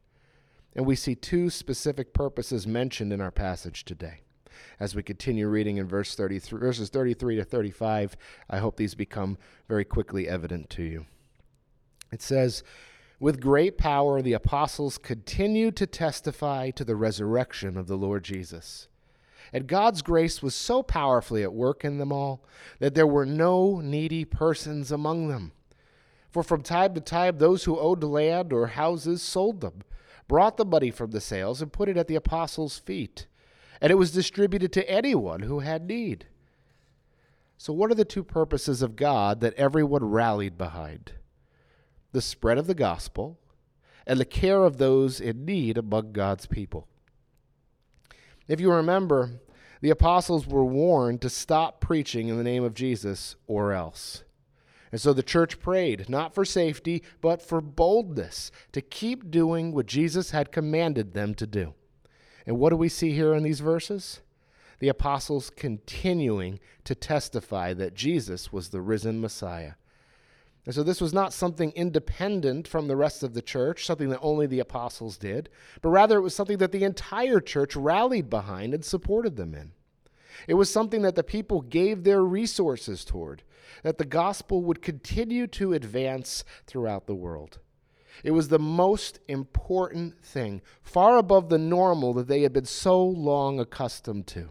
And 0.75 0.87
we 0.87 0.97
see 0.97 1.15
two 1.15 1.50
specific 1.50 2.12
purposes 2.12 2.67
mentioned 2.67 3.12
in 3.12 3.21
our 3.21 3.31
passage 3.31 3.85
today. 3.85 4.21
As 4.79 4.95
we 4.95 5.03
continue 5.03 5.49
reading 5.49 5.79
in 5.79 5.87
verse 5.87 6.15
33, 6.15 6.61
verses 6.61 6.89
33 6.91 7.37
to 7.37 7.45
35, 7.45 8.17
I 8.49 8.59
hope 8.59 8.77
these 8.77 8.95
become 8.95 9.39
very 9.69 9.85
quickly 9.85 10.29
evident 10.29 10.71
to 10.71 10.83
you. 10.83 11.07
It 12.12 12.23
says, 12.23 12.62
With 13.19 13.41
great 13.41 13.79
power 13.79 14.23
the 14.23 14.33
apostles 14.33 14.99
continued 14.99 15.77
to 15.77 15.87
testify 15.87 16.71
to 16.71 16.85
the 16.85 16.97
resurrection 16.97 17.77
of 17.77 17.87
the 17.87 17.97
Lord 17.97 18.25
Jesus. 18.25 18.89
And 19.53 19.67
God's 19.67 20.03
grace 20.03 20.43
was 20.43 20.55
so 20.55 20.83
powerfully 20.83 21.43
at 21.43 21.53
work 21.53 21.85
in 21.85 21.99
them 21.99 22.12
all 22.12 22.45
that 22.79 22.95
there 22.95 23.07
were 23.07 23.27
no 23.27 23.81
needy 23.81 24.25
persons 24.25 24.93
among 24.93 25.29
them. 25.29 25.53
For 26.31 26.45
from 26.45 26.62
time 26.62 26.95
to 26.95 27.00
time, 27.00 27.39
those 27.39 27.65
who 27.65 27.79
owed 27.79 28.05
land 28.05 28.53
or 28.53 28.69
houses 28.69 29.21
sold 29.21 29.61
them, 29.61 29.83
brought 30.31 30.57
the 30.57 30.65
money 30.65 30.93
from 30.93 31.11
the 31.11 31.21
sales, 31.21 31.61
and 31.61 31.73
put 31.73 31.89
it 31.89 31.97
at 31.97 32.07
the 32.07 32.15
apostles' 32.15 32.79
feet. 32.79 33.27
And 33.81 33.91
it 33.91 33.97
was 33.97 34.13
distributed 34.13 34.73
to 34.75 34.89
anyone 34.89 35.41
who 35.41 35.59
had 35.59 35.89
need. 35.89 36.27
So, 37.59 37.73
what 37.73 37.91
are 37.91 37.97
the 37.97 38.05
two 38.05 38.23
purposes 38.23 38.81
of 38.81 38.95
God 38.95 39.41
that 39.41 39.55
everyone 39.55 40.05
rallied 40.05 40.57
behind? 40.57 41.15
The 42.13 42.23
spread 42.23 42.59
of 42.59 42.69
the 42.69 42.77
gospel 42.77 43.41
and 44.07 44.21
the 44.21 44.25
care 44.25 44.63
of 44.63 44.79
those 44.79 45.21
in 45.21 45.45
need 45.45 45.77
among 45.77 46.13
God's 46.13 46.47
people. 46.47 46.87
If 48.47 48.61
you 48.61 48.71
remember, 48.71 49.41
the 49.81 49.91
apostles 49.91 50.47
were 50.47 50.65
warned 50.65 51.23
to 51.23 51.29
stop 51.29 51.81
preaching 51.81 52.29
in 52.29 52.37
the 52.37 52.45
name 52.45 52.63
of 52.63 52.75
Jesus 52.75 53.35
or 53.49 53.73
else. 53.73 54.23
And 54.92 55.00
so 55.00 55.12
the 55.12 55.23
church 55.23 55.61
prayed, 55.61 56.09
not 56.09 56.35
for 56.35 56.44
safety, 56.44 57.02
but 57.20 57.40
for 57.40 57.61
boldness, 57.61 58.50
to 58.73 58.80
keep 58.80 59.30
doing 59.30 59.73
what 59.73 59.87
Jesus 59.87 60.32
had 60.32 60.52
commanded 60.52 61.12
them 61.12 61.35
to 61.37 61.47
do. 61.47 61.75
And 62.47 62.59
what 62.59 62.70
do 62.70 62.76
we 62.76 62.88
see 62.88 63.12
here 63.12 63.35
in 63.35 63.42
these 63.42 63.61
verses? 63.61 64.20
The 64.80 64.88
apostles 64.88 65.50
continuing 65.50 66.59
to 66.85 66.94
testify 66.94 67.75
that 67.75 67.94
Jesus 67.94 68.52
was 68.52 68.70
the 68.70 68.80
risen 68.80 69.20
Messiah. 69.20 69.75
And 70.66 70.75
so 70.75 70.82
this 70.82 71.00
was 71.00 71.14
not 71.14 71.32
something 71.32 71.70
independent 71.73 72.68
from 72.68 72.87
the 72.87 72.97
rest 72.97 73.23
of 73.23 73.35
the 73.35 73.42
church, 73.42 73.87
something 73.87 74.11
that 74.11 74.20
only 74.20 74.47
the 74.47 74.61
apostles 74.61 75.16
did, 75.16 75.49
but 75.80 75.88
rather 75.90 76.18
it 76.18 76.23
was 76.23 76.35
something 76.35 76.59
that 76.59 76.73
the 76.73 76.85
entire 76.85 77.40
church 77.40 77.76
rallied 77.76 78.28
behind 78.28 78.75
and 78.75 78.85
supported 78.85 79.37
them 79.37 79.54
in. 79.54 79.73
It 80.47 80.54
was 80.54 80.70
something 80.70 81.02
that 81.02 81.14
the 81.14 81.23
people 81.23 81.62
gave 81.62 82.04
their 82.04 82.23
resources 82.23 83.04
toward, 83.04 83.42
that 83.83 83.99
the 83.99 84.05
gospel 84.05 84.62
would 84.62 84.83
continue 84.83 85.47
to 85.49 85.73
advance 85.73 86.45
throughout 86.67 87.07
the 87.07 87.15
world. 87.15 87.59
It 88.23 88.33
was 88.33 88.49
the 88.49 88.59
most 88.59 89.19
important 89.29 90.23
thing, 90.23 90.62
far 90.83 91.17
above 91.17 91.49
the 91.49 91.59
normal 91.59 92.12
that 92.15 92.29
they 92.29 92.43
had 92.43 92.53
been 92.53 92.67
so 92.67 93.03
long 93.03 93.59
accustomed 93.59 94.27
to. 94.29 94.50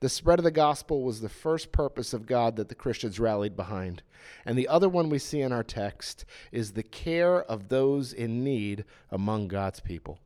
The 0.00 0.08
spread 0.08 0.38
of 0.38 0.44
the 0.44 0.50
gospel 0.50 1.02
was 1.02 1.20
the 1.20 1.28
first 1.28 1.72
purpose 1.72 2.12
of 2.12 2.26
God 2.26 2.56
that 2.56 2.68
the 2.68 2.74
Christians 2.74 3.18
rallied 3.18 3.56
behind. 3.56 4.02
And 4.44 4.56
the 4.56 4.68
other 4.68 4.88
one 4.88 5.08
we 5.08 5.18
see 5.18 5.40
in 5.40 5.52
our 5.52 5.64
text 5.64 6.24
is 6.52 6.72
the 6.72 6.82
care 6.82 7.42
of 7.42 7.68
those 7.68 8.12
in 8.12 8.44
need 8.44 8.84
among 9.10 9.48
God's 9.48 9.80
people. 9.80 10.20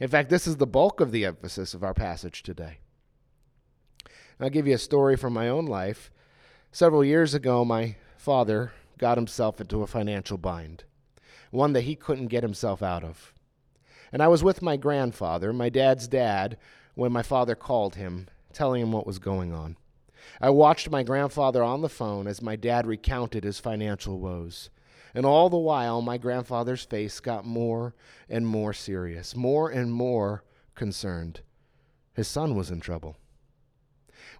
In 0.00 0.08
fact, 0.08 0.28
this 0.28 0.46
is 0.46 0.56
the 0.56 0.66
bulk 0.66 1.00
of 1.00 1.12
the 1.12 1.24
emphasis 1.24 1.72
of 1.72 1.82
our 1.82 1.94
passage 1.94 2.42
today. 2.42 2.78
I'll 4.38 4.50
give 4.50 4.66
you 4.66 4.74
a 4.74 4.78
story 4.78 5.16
from 5.16 5.32
my 5.32 5.48
own 5.48 5.66
life. 5.66 6.10
Several 6.76 7.02
years 7.02 7.32
ago, 7.32 7.64
my 7.64 7.96
father 8.18 8.70
got 8.98 9.16
himself 9.16 9.62
into 9.62 9.80
a 9.80 9.86
financial 9.86 10.36
bind, 10.36 10.84
one 11.50 11.72
that 11.72 11.84
he 11.84 11.96
couldn't 11.96 12.26
get 12.26 12.42
himself 12.42 12.82
out 12.82 13.02
of. 13.02 13.32
And 14.12 14.22
I 14.22 14.28
was 14.28 14.44
with 14.44 14.60
my 14.60 14.76
grandfather, 14.76 15.54
my 15.54 15.70
dad's 15.70 16.06
dad, 16.06 16.58
when 16.94 17.12
my 17.12 17.22
father 17.22 17.54
called 17.54 17.94
him 17.94 18.28
telling 18.52 18.82
him 18.82 18.92
what 18.92 19.06
was 19.06 19.18
going 19.18 19.54
on. 19.54 19.78
I 20.38 20.50
watched 20.50 20.90
my 20.90 21.02
grandfather 21.02 21.62
on 21.62 21.80
the 21.80 21.88
phone 21.88 22.26
as 22.26 22.42
my 22.42 22.56
dad 22.56 22.86
recounted 22.86 23.42
his 23.42 23.58
financial 23.58 24.18
woes. 24.18 24.68
And 25.14 25.24
all 25.24 25.48
the 25.48 25.56
while, 25.56 26.02
my 26.02 26.18
grandfather's 26.18 26.84
face 26.84 27.20
got 27.20 27.46
more 27.46 27.94
and 28.28 28.46
more 28.46 28.74
serious, 28.74 29.34
more 29.34 29.70
and 29.70 29.94
more 29.94 30.44
concerned. 30.74 31.40
His 32.12 32.28
son 32.28 32.54
was 32.54 32.70
in 32.70 32.80
trouble. 32.80 33.16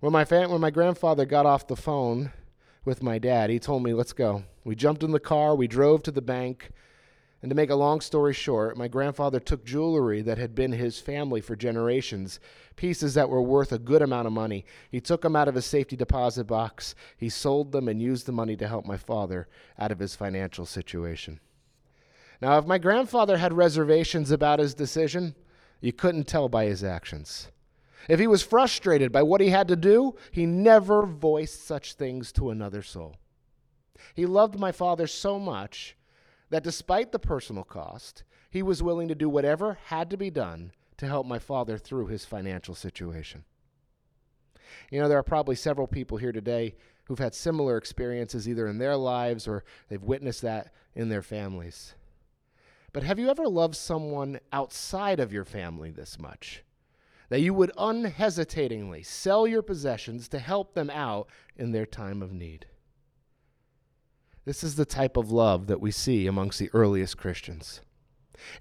When 0.00 0.12
my, 0.12 0.24
when 0.24 0.60
my 0.60 0.70
grandfather 0.70 1.24
got 1.24 1.46
off 1.46 1.66
the 1.66 1.76
phone 1.76 2.32
with 2.84 3.02
my 3.02 3.18
dad, 3.18 3.50
he 3.50 3.58
told 3.58 3.82
me, 3.82 3.94
Let's 3.94 4.12
go. 4.12 4.44
We 4.64 4.74
jumped 4.74 5.02
in 5.02 5.12
the 5.12 5.20
car, 5.20 5.54
we 5.54 5.68
drove 5.68 6.02
to 6.02 6.10
the 6.10 6.20
bank, 6.20 6.70
and 7.40 7.50
to 7.50 7.54
make 7.54 7.70
a 7.70 7.76
long 7.76 8.00
story 8.00 8.34
short, 8.34 8.76
my 8.76 8.88
grandfather 8.88 9.38
took 9.38 9.64
jewelry 9.64 10.22
that 10.22 10.38
had 10.38 10.54
been 10.54 10.72
his 10.72 10.98
family 10.98 11.40
for 11.40 11.54
generations, 11.54 12.40
pieces 12.74 13.14
that 13.14 13.28
were 13.28 13.42
worth 13.42 13.72
a 13.72 13.78
good 13.78 14.02
amount 14.02 14.26
of 14.26 14.32
money. 14.32 14.64
He 14.90 15.00
took 15.00 15.22
them 15.22 15.36
out 15.36 15.46
of 15.46 15.54
his 15.54 15.66
safety 15.66 15.96
deposit 15.96 16.44
box, 16.44 16.94
he 17.16 17.28
sold 17.28 17.72
them, 17.72 17.88
and 17.88 18.02
used 18.02 18.26
the 18.26 18.32
money 18.32 18.56
to 18.56 18.66
help 18.66 18.84
my 18.84 18.96
father 18.96 19.48
out 19.78 19.92
of 19.92 19.98
his 19.98 20.16
financial 20.16 20.66
situation. 20.66 21.40
Now, 22.40 22.58
if 22.58 22.66
my 22.66 22.78
grandfather 22.78 23.36
had 23.36 23.52
reservations 23.52 24.30
about 24.30 24.58
his 24.58 24.74
decision, 24.74 25.34
you 25.80 25.92
couldn't 25.92 26.26
tell 26.26 26.48
by 26.48 26.64
his 26.64 26.82
actions. 26.82 27.48
If 28.08 28.20
he 28.20 28.26
was 28.26 28.42
frustrated 28.42 29.10
by 29.10 29.22
what 29.22 29.40
he 29.40 29.48
had 29.48 29.68
to 29.68 29.76
do, 29.76 30.14
he 30.30 30.46
never 30.46 31.04
voiced 31.04 31.66
such 31.66 31.94
things 31.94 32.32
to 32.32 32.50
another 32.50 32.82
soul. 32.82 33.16
He 34.14 34.26
loved 34.26 34.58
my 34.58 34.72
father 34.72 35.06
so 35.06 35.38
much 35.38 35.96
that 36.50 36.62
despite 36.62 37.12
the 37.12 37.18
personal 37.18 37.64
cost, 37.64 38.22
he 38.50 38.62
was 38.62 38.82
willing 38.82 39.08
to 39.08 39.14
do 39.14 39.28
whatever 39.28 39.78
had 39.86 40.10
to 40.10 40.16
be 40.16 40.30
done 40.30 40.72
to 40.98 41.06
help 41.06 41.26
my 41.26 41.38
father 41.38 41.76
through 41.76 42.06
his 42.06 42.24
financial 42.24 42.74
situation. 42.74 43.44
You 44.90 45.00
know, 45.00 45.08
there 45.08 45.18
are 45.18 45.24
probably 45.24 45.56
several 45.56 45.86
people 45.86 46.18
here 46.18 46.32
today 46.32 46.74
who've 47.04 47.18
had 47.18 47.34
similar 47.34 47.76
experiences 47.76 48.48
either 48.48 48.66
in 48.66 48.78
their 48.78 48.96
lives 48.96 49.46
or 49.46 49.64
they've 49.88 50.02
witnessed 50.02 50.42
that 50.42 50.72
in 50.94 51.08
their 51.08 51.22
families. 51.22 51.94
But 52.92 53.02
have 53.02 53.18
you 53.18 53.28
ever 53.28 53.46
loved 53.46 53.76
someone 53.76 54.40
outside 54.52 55.20
of 55.20 55.32
your 55.32 55.44
family 55.44 55.90
this 55.90 56.18
much? 56.18 56.62
That 57.28 57.40
you 57.40 57.54
would 57.54 57.72
unhesitatingly 57.76 59.02
sell 59.02 59.46
your 59.46 59.62
possessions 59.62 60.28
to 60.28 60.38
help 60.38 60.74
them 60.74 60.90
out 60.90 61.28
in 61.56 61.72
their 61.72 61.86
time 61.86 62.22
of 62.22 62.32
need? 62.32 62.66
This 64.44 64.62
is 64.62 64.76
the 64.76 64.84
type 64.84 65.16
of 65.16 65.32
love 65.32 65.66
that 65.66 65.80
we 65.80 65.90
see 65.90 66.28
amongst 66.28 66.60
the 66.60 66.70
earliest 66.72 67.16
Christians. 67.16 67.80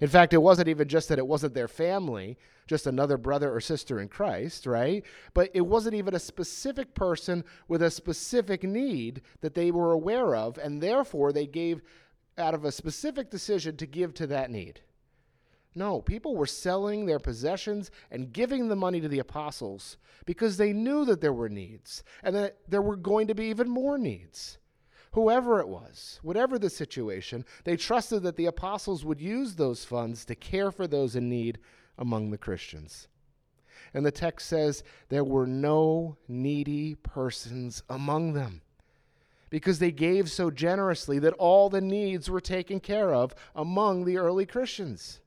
In 0.00 0.08
fact, 0.08 0.32
it 0.32 0.38
wasn't 0.38 0.68
even 0.68 0.88
just 0.88 1.08
that 1.08 1.18
it 1.18 1.26
wasn't 1.26 1.54
their 1.54 1.68
family, 1.68 2.36
just 2.66 2.86
another 2.86 3.16
brother 3.16 3.54
or 3.54 3.60
sister 3.60 4.00
in 4.00 4.08
Christ, 4.08 4.66
right? 4.66 5.04
But 5.32 5.50
it 5.54 5.60
wasn't 5.60 5.94
even 5.94 6.14
a 6.14 6.18
specific 6.18 6.94
person 6.94 7.44
with 7.68 7.82
a 7.82 7.90
specific 7.90 8.64
need 8.64 9.22
that 9.42 9.54
they 9.54 9.70
were 9.70 9.92
aware 9.92 10.34
of, 10.34 10.58
and 10.58 10.80
therefore 10.80 11.32
they 11.32 11.46
gave 11.46 11.82
out 12.36 12.54
of 12.54 12.64
a 12.64 12.72
specific 12.72 13.30
decision 13.30 13.76
to 13.76 13.86
give 13.86 14.12
to 14.14 14.26
that 14.26 14.50
need. 14.50 14.80
No, 15.76 16.00
people 16.00 16.34
were 16.34 16.46
selling 16.46 17.04
their 17.04 17.18
possessions 17.18 17.90
and 18.10 18.32
giving 18.32 18.66
the 18.66 18.74
money 18.74 18.98
to 18.98 19.08
the 19.08 19.18
apostles 19.18 19.98
because 20.24 20.56
they 20.56 20.72
knew 20.72 21.04
that 21.04 21.20
there 21.20 21.34
were 21.34 21.50
needs 21.50 22.02
and 22.22 22.34
that 22.34 22.56
there 22.66 22.80
were 22.80 22.96
going 22.96 23.26
to 23.26 23.34
be 23.34 23.44
even 23.44 23.68
more 23.68 23.98
needs. 23.98 24.56
Whoever 25.12 25.60
it 25.60 25.68
was, 25.68 26.18
whatever 26.22 26.58
the 26.58 26.70
situation, 26.70 27.44
they 27.64 27.76
trusted 27.76 28.22
that 28.22 28.36
the 28.36 28.46
apostles 28.46 29.04
would 29.04 29.20
use 29.20 29.54
those 29.54 29.84
funds 29.84 30.24
to 30.24 30.34
care 30.34 30.70
for 30.70 30.86
those 30.86 31.14
in 31.14 31.28
need 31.28 31.58
among 31.98 32.30
the 32.30 32.38
Christians. 32.38 33.08
And 33.92 34.04
the 34.04 34.10
text 34.10 34.48
says 34.48 34.82
there 35.10 35.24
were 35.24 35.46
no 35.46 36.16
needy 36.26 36.94
persons 36.94 37.82
among 37.90 38.32
them 38.32 38.62
because 39.50 39.78
they 39.78 39.92
gave 39.92 40.30
so 40.30 40.50
generously 40.50 41.18
that 41.18 41.34
all 41.34 41.68
the 41.68 41.82
needs 41.82 42.30
were 42.30 42.40
taken 42.40 42.80
care 42.80 43.12
of 43.12 43.34
among 43.54 44.06
the 44.06 44.16
early 44.16 44.46
Christians. 44.46 45.20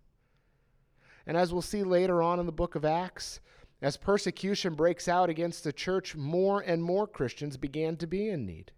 And 1.29 1.37
as 1.37 1.53
we'll 1.53 1.61
see 1.61 1.83
later 1.83 2.23
on 2.23 2.39
in 2.39 2.47
the 2.47 2.51
book 2.51 2.73
of 2.73 2.83
Acts, 2.83 3.39
as 3.83 3.97
persecution 3.97 4.73
breaks 4.73 5.07
out 5.07 5.29
against 5.29 5.63
the 5.63 5.71
church, 5.71 6.15
more 6.15 6.59
and 6.61 6.81
more 6.81 7.05
Christians 7.05 7.55
began 7.55 7.97
to 7.97 8.07
be 8.07 8.29
in 8.29 8.47
need. 8.47 8.71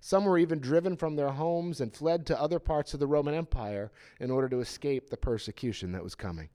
Some 0.00 0.24
were 0.24 0.38
even 0.38 0.60
driven 0.60 0.96
from 0.96 1.16
their 1.16 1.30
homes 1.32 1.80
and 1.80 1.92
fled 1.92 2.24
to 2.26 2.40
other 2.40 2.60
parts 2.60 2.94
of 2.94 3.00
the 3.00 3.08
Roman 3.08 3.34
Empire 3.34 3.90
in 4.20 4.30
order 4.30 4.48
to 4.50 4.60
escape 4.60 5.10
the 5.10 5.16
persecution 5.16 5.90
that 5.90 6.04
was 6.04 6.14
coming. 6.14 6.50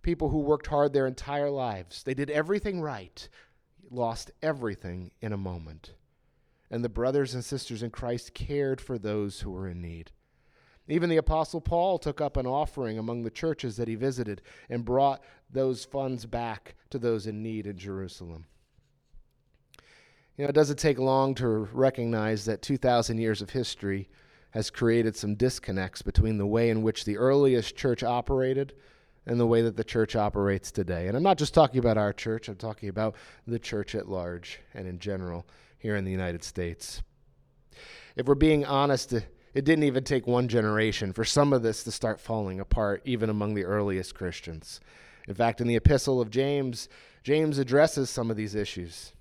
People 0.00 0.28
who 0.28 0.38
worked 0.38 0.68
hard 0.68 0.92
their 0.92 1.08
entire 1.08 1.50
lives, 1.50 2.04
they 2.04 2.14
did 2.14 2.30
everything 2.30 2.80
right, 2.80 3.28
lost 3.90 4.30
everything 4.42 5.10
in 5.20 5.32
a 5.32 5.36
moment. 5.36 5.94
And 6.70 6.84
the 6.84 6.88
brothers 6.88 7.34
and 7.34 7.44
sisters 7.44 7.82
in 7.82 7.90
Christ 7.90 8.32
cared 8.32 8.80
for 8.80 8.96
those 8.96 9.40
who 9.40 9.50
were 9.50 9.66
in 9.66 9.82
need. 9.82 10.12
Even 10.90 11.08
the 11.08 11.18
Apostle 11.18 11.60
Paul 11.60 11.98
took 11.98 12.20
up 12.20 12.36
an 12.36 12.46
offering 12.46 12.98
among 12.98 13.22
the 13.22 13.30
churches 13.30 13.76
that 13.76 13.88
he 13.88 13.94
visited 13.94 14.42
and 14.68 14.84
brought 14.84 15.22
those 15.50 15.84
funds 15.84 16.26
back 16.26 16.74
to 16.90 16.98
those 16.98 17.26
in 17.26 17.42
need 17.42 17.66
in 17.66 17.78
Jerusalem. 17.78 18.46
You 20.36 20.44
know, 20.44 20.48
it 20.48 20.54
doesn't 20.54 20.78
take 20.78 20.98
long 20.98 21.34
to 21.36 21.46
recognize 21.72 22.44
that 22.46 22.62
2,000 22.62 23.18
years 23.18 23.40
of 23.40 23.50
history 23.50 24.08
has 24.50 24.70
created 24.70 25.14
some 25.14 25.36
disconnects 25.36 26.02
between 26.02 26.38
the 26.38 26.46
way 26.46 26.70
in 26.70 26.82
which 26.82 27.04
the 27.04 27.18
earliest 27.18 27.76
church 27.76 28.02
operated 28.02 28.72
and 29.26 29.38
the 29.38 29.46
way 29.46 29.62
that 29.62 29.76
the 29.76 29.84
church 29.84 30.16
operates 30.16 30.72
today. 30.72 31.06
And 31.06 31.16
I'm 31.16 31.22
not 31.22 31.38
just 31.38 31.54
talking 31.54 31.78
about 31.78 31.98
our 31.98 32.12
church, 32.12 32.48
I'm 32.48 32.56
talking 32.56 32.88
about 32.88 33.14
the 33.46 33.58
church 33.58 33.94
at 33.94 34.08
large 34.08 34.58
and 34.74 34.88
in 34.88 34.98
general 34.98 35.46
here 35.78 35.94
in 35.94 36.04
the 36.04 36.10
United 36.10 36.42
States. 36.42 37.02
If 38.16 38.26
we're 38.26 38.34
being 38.34 38.64
honest, 38.64 39.14
it 39.54 39.64
didn't 39.64 39.84
even 39.84 40.04
take 40.04 40.26
one 40.26 40.48
generation 40.48 41.12
for 41.12 41.24
some 41.24 41.52
of 41.52 41.62
this 41.62 41.82
to 41.84 41.90
start 41.90 42.20
falling 42.20 42.60
apart, 42.60 43.02
even 43.04 43.28
among 43.28 43.54
the 43.54 43.64
earliest 43.64 44.14
Christians. 44.14 44.80
In 45.28 45.34
fact, 45.34 45.60
in 45.60 45.66
the 45.66 45.76
epistle 45.76 46.20
of 46.20 46.30
James, 46.30 46.88
James 47.22 47.58
addresses 47.58 48.10
some 48.10 48.30
of 48.30 48.36
these 48.36 48.54
issues. 48.54 49.12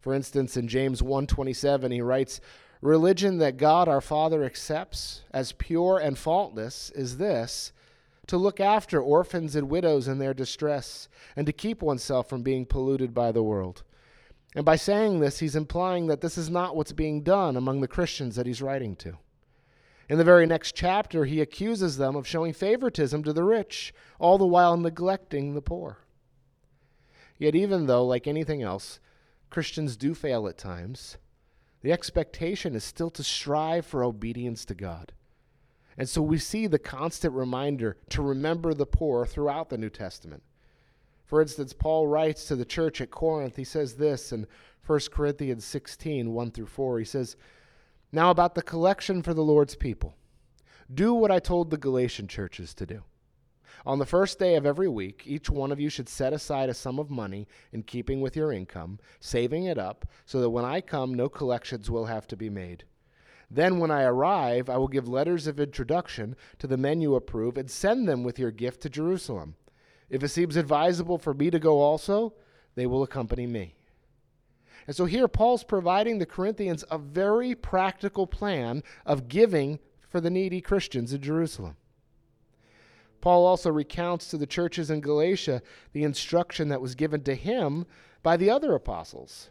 For 0.00 0.14
instance, 0.14 0.56
in 0.56 0.68
James 0.68 1.02
1:27, 1.02 1.90
he 1.90 2.00
writes, 2.00 2.40
"Religion 2.80 3.38
that 3.38 3.56
God 3.56 3.88
our 3.88 4.00
Father 4.00 4.44
accepts 4.44 5.22
as 5.32 5.52
pure 5.52 5.98
and 5.98 6.16
faultless 6.16 6.90
is 6.90 7.18
this: 7.18 7.72
to 8.28 8.36
look 8.36 8.60
after 8.60 9.00
orphans 9.00 9.56
and 9.56 9.68
widows 9.68 10.06
in 10.06 10.18
their 10.18 10.34
distress, 10.34 11.08
and 11.34 11.46
to 11.46 11.52
keep 11.52 11.82
oneself 11.82 12.28
from 12.28 12.42
being 12.42 12.64
polluted 12.64 13.12
by 13.12 13.32
the 13.32 13.42
world." 13.42 13.82
And 14.54 14.64
by 14.64 14.76
saying 14.76 15.20
this, 15.20 15.40
he's 15.40 15.56
implying 15.56 16.06
that 16.06 16.20
this 16.20 16.38
is 16.38 16.48
not 16.48 16.76
what's 16.76 16.92
being 16.92 17.22
done 17.22 17.56
among 17.56 17.80
the 17.80 17.88
Christians 17.88 18.36
that 18.36 18.46
he's 18.46 18.62
writing 18.62 18.96
to. 18.96 19.18
In 20.08 20.16
the 20.16 20.24
very 20.24 20.46
next 20.46 20.74
chapter, 20.74 21.26
he 21.26 21.40
accuses 21.40 21.98
them 21.98 22.16
of 22.16 22.26
showing 22.26 22.54
favoritism 22.54 23.22
to 23.24 23.32
the 23.32 23.44
rich, 23.44 23.92
all 24.18 24.38
the 24.38 24.46
while 24.46 24.76
neglecting 24.76 25.54
the 25.54 25.60
poor. 25.60 25.98
Yet, 27.36 27.54
even 27.54 27.86
though, 27.86 28.04
like 28.04 28.26
anything 28.26 28.62
else, 28.62 29.00
Christians 29.50 29.96
do 29.96 30.14
fail 30.14 30.48
at 30.48 30.58
times, 30.58 31.18
the 31.82 31.92
expectation 31.92 32.74
is 32.74 32.84
still 32.84 33.10
to 33.10 33.22
strive 33.22 33.86
for 33.86 34.02
obedience 34.02 34.64
to 34.64 34.74
God. 34.74 35.12
And 35.96 36.08
so 36.08 36.22
we 36.22 36.38
see 36.38 36.66
the 36.66 36.78
constant 36.78 37.34
reminder 37.34 37.96
to 38.10 38.22
remember 38.22 38.72
the 38.72 38.86
poor 38.86 39.26
throughout 39.26 39.68
the 39.68 39.78
New 39.78 39.90
Testament. 39.90 40.42
For 41.24 41.42
instance, 41.42 41.72
Paul 41.72 42.06
writes 42.06 42.46
to 42.46 42.56
the 42.56 42.64
church 42.64 43.00
at 43.00 43.10
Corinth, 43.10 43.56
he 43.56 43.64
says 43.64 43.94
this 43.94 44.32
in 44.32 44.46
1 44.86 45.00
Corinthians 45.12 45.64
16 45.64 46.32
1 46.32 46.50
through 46.50 46.66
4. 46.66 46.98
He 46.98 47.04
says, 47.04 47.36
now, 48.10 48.30
about 48.30 48.54
the 48.54 48.62
collection 48.62 49.22
for 49.22 49.34
the 49.34 49.42
Lord's 49.42 49.74
people. 49.74 50.14
Do 50.92 51.12
what 51.12 51.30
I 51.30 51.38
told 51.38 51.68
the 51.68 51.76
Galatian 51.76 52.26
churches 52.26 52.72
to 52.74 52.86
do. 52.86 53.02
On 53.84 53.98
the 53.98 54.06
first 54.06 54.38
day 54.38 54.56
of 54.56 54.64
every 54.64 54.88
week, 54.88 55.22
each 55.26 55.50
one 55.50 55.70
of 55.70 55.78
you 55.78 55.90
should 55.90 56.08
set 56.08 56.32
aside 56.32 56.68
a 56.68 56.74
sum 56.74 56.98
of 56.98 57.10
money 57.10 57.46
in 57.72 57.82
keeping 57.82 58.20
with 58.20 58.34
your 58.34 58.52
income, 58.52 58.98
saving 59.20 59.64
it 59.64 59.78
up, 59.78 60.06
so 60.24 60.40
that 60.40 60.50
when 60.50 60.64
I 60.64 60.80
come, 60.80 61.14
no 61.14 61.28
collections 61.28 61.90
will 61.90 62.06
have 62.06 62.26
to 62.28 62.36
be 62.36 62.48
made. 62.48 62.84
Then, 63.50 63.78
when 63.78 63.90
I 63.90 64.02
arrive, 64.02 64.68
I 64.68 64.76
will 64.78 64.88
give 64.88 65.08
letters 65.08 65.46
of 65.46 65.60
introduction 65.60 66.34
to 66.58 66.66
the 66.66 66.76
men 66.76 67.00
you 67.00 67.14
approve 67.14 67.56
and 67.56 67.70
send 67.70 68.08
them 68.08 68.24
with 68.24 68.38
your 68.38 68.50
gift 68.50 68.82
to 68.82 68.90
Jerusalem. 68.90 69.54
If 70.10 70.22
it 70.22 70.28
seems 70.28 70.56
advisable 70.56 71.18
for 71.18 71.34
me 71.34 71.50
to 71.50 71.58
go 71.58 71.80
also, 71.80 72.34
they 72.74 72.86
will 72.86 73.02
accompany 73.02 73.46
me. 73.46 73.74
And 74.88 74.96
so 74.96 75.04
here, 75.04 75.28
Paul's 75.28 75.64
providing 75.64 76.18
the 76.18 76.24
Corinthians 76.24 76.82
a 76.90 76.96
very 76.96 77.54
practical 77.54 78.26
plan 78.26 78.82
of 79.04 79.28
giving 79.28 79.80
for 80.08 80.18
the 80.18 80.30
needy 80.30 80.62
Christians 80.62 81.12
in 81.12 81.20
Jerusalem. 81.20 81.76
Paul 83.20 83.44
also 83.44 83.70
recounts 83.70 84.28
to 84.28 84.38
the 84.38 84.46
churches 84.46 84.90
in 84.90 85.02
Galatia 85.02 85.60
the 85.92 86.04
instruction 86.04 86.70
that 86.70 86.80
was 86.80 86.94
given 86.94 87.22
to 87.24 87.34
him 87.34 87.84
by 88.22 88.38
the 88.38 88.48
other 88.48 88.74
apostles. 88.74 89.50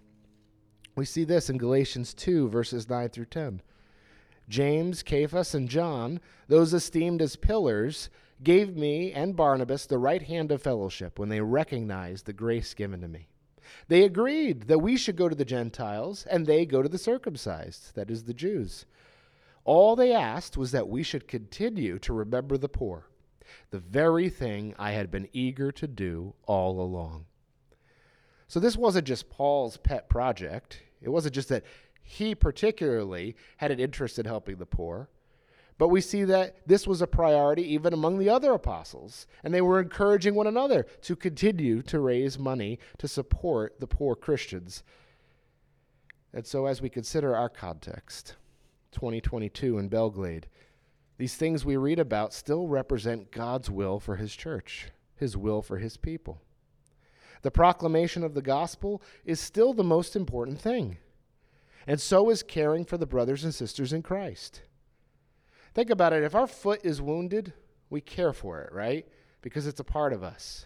We 0.96 1.06
see 1.06 1.24
this 1.24 1.52
in 1.52 1.60
Galatians 1.60 2.16
2, 2.16 2.50
verses 2.50 2.90
9 2.90 3.10
through 3.10 3.26
10. 3.26 3.62
James, 4.50 5.04
Cephas, 5.08 5.54
and 5.54 5.70
John, 5.70 6.20
those 6.48 6.74
esteemed 6.74 7.22
as 7.22 7.36
pillars, 7.36 8.10
gave 8.42 8.76
me 8.76 9.12
and 9.14 9.36
Barnabas 9.36 9.86
the 9.86 10.00
right 10.00 10.24
hand 10.24 10.52
of 10.52 10.64
fellowship 10.64 11.20
when 11.20 11.30
they 11.30 11.42
recognized 11.42 12.26
the 12.26 12.34
grace 12.34 12.74
given 12.74 13.02
to 13.02 13.08
me. 13.08 13.28
They 13.88 14.04
agreed 14.04 14.64
that 14.64 14.80
we 14.80 14.98
should 14.98 15.16
go 15.16 15.30
to 15.30 15.36
the 15.36 15.46
Gentiles 15.46 16.26
and 16.30 16.46
they 16.46 16.66
go 16.66 16.82
to 16.82 16.90
the 16.90 16.98
circumcised, 16.98 17.96
that 17.96 18.10
is, 18.10 18.24
the 18.24 18.34
Jews. 18.34 18.86
All 19.64 19.96
they 19.96 20.14
asked 20.14 20.58
was 20.58 20.72
that 20.72 20.88
we 20.88 21.04
should 21.04 21.28
continue 21.28 22.00
to 22.00 22.14
remember 22.14 22.58
the 22.58 22.70
poor, 22.70 23.08
the 23.70 23.80
very 23.80 24.30
thing 24.30 24.74
I 24.80 24.92
had 24.92 25.12
been 25.12 25.28
eager 25.34 25.72
to 25.74 25.88
do 25.88 26.34
all 26.46 26.80
along. 26.80 27.26
So 28.48 28.60
this 28.60 28.78
wasn't 28.78 29.08
just 29.08 29.30
Paul's 29.30 29.78
pet 29.78 30.08
project. 30.08 30.82
It 31.02 31.10
wasn't 31.10 31.36
just 31.36 31.50
that 31.50 31.66
he 32.02 32.34
particularly 32.34 33.36
had 33.58 33.72
an 33.72 33.80
interest 33.80 34.18
in 34.18 34.26
helping 34.26 34.56
the 34.56 34.66
poor. 34.66 35.10
But 35.78 35.90
we 35.90 36.02
see 36.02 36.24
that 36.24 36.56
this 36.66 36.88
was 36.88 37.02
a 37.02 37.08
priority 37.08 37.62
even 37.74 37.94
among 37.94 38.18
the 38.18 38.30
other 38.30 38.54
apostles, 38.54 39.28
and 39.44 39.54
they 39.54 39.62
were 39.62 39.80
encouraging 39.80 40.34
one 40.34 40.48
another 40.48 40.88
to 41.02 41.16
continue 41.16 41.84
to 41.84 42.00
raise 42.00 42.40
money 42.40 42.80
to 42.98 43.08
support 43.08 43.80
the 43.80 43.88
poor 43.88 44.16
Christians. 44.16 44.84
And 46.34 46.46
so, 46.46 46.66
as 46.66 46.82
we 46.82 46.90
consider 46.90 47.36
our 47.36 47.50
context, 47.50 48.36
2022 48.92 49.78
in 49.78 49.88
Belle 49.88 50.10
Glade, 50.10 50.48
these 51.18 51.36
things 51.36 51.66
we 51.66 51.78
read 51.78 52.00
about 52.00 52.34
still 52.34 52.68
represent 52.68 53.32
God's 53.32 53.70
will 53.70 54.00
for 54.00 54.16
His 54.16 54.36
church, 54.36 54.90
His 55.16 55.38
will 55.38 55.62
for 55.62 55.78
His 55.78 55.96
people. 55.98 56.42
The 57.44 57.52
proclamation 57.52 58.24
of 58.24 58.34
the 58.34 58.42
gospel 58.42 59.02
is 59.26 59.40
still 59.40 59.74
the 59.74 59.84
most 59.84 60.16
important 60.16 60.60
thing, 60.60 60.98
and 61.86 62.02
so 62.02 62.32
is 62.32 62.42
caring 62.42 62.84
for 62.84 62.98
the 62.98 63.06
brothers 63.06 63.44
and 63.44 63.54
sisters 63.54 63.94
in 63.94 64.02
Christ. 64.02 64.62
Think 65.78 65.92
about 65.92 66.12
it. 66.12 66.24
If 66.24 66.34
our 66.34 66.48
foot 66.48 66.82
is 66.84 67.04
wounded, 67.04 67.54
we 67.92 68.02
care 68.02 68.34
for 68.34 68.64
it, 68.64 68.74
right? 68.74 69.06
Because 69.44 69.68
it's 69.68 69.80
a 69.80 69.84
part 69.84 70.12
of 70.12 70.24
us. 70.24 70.66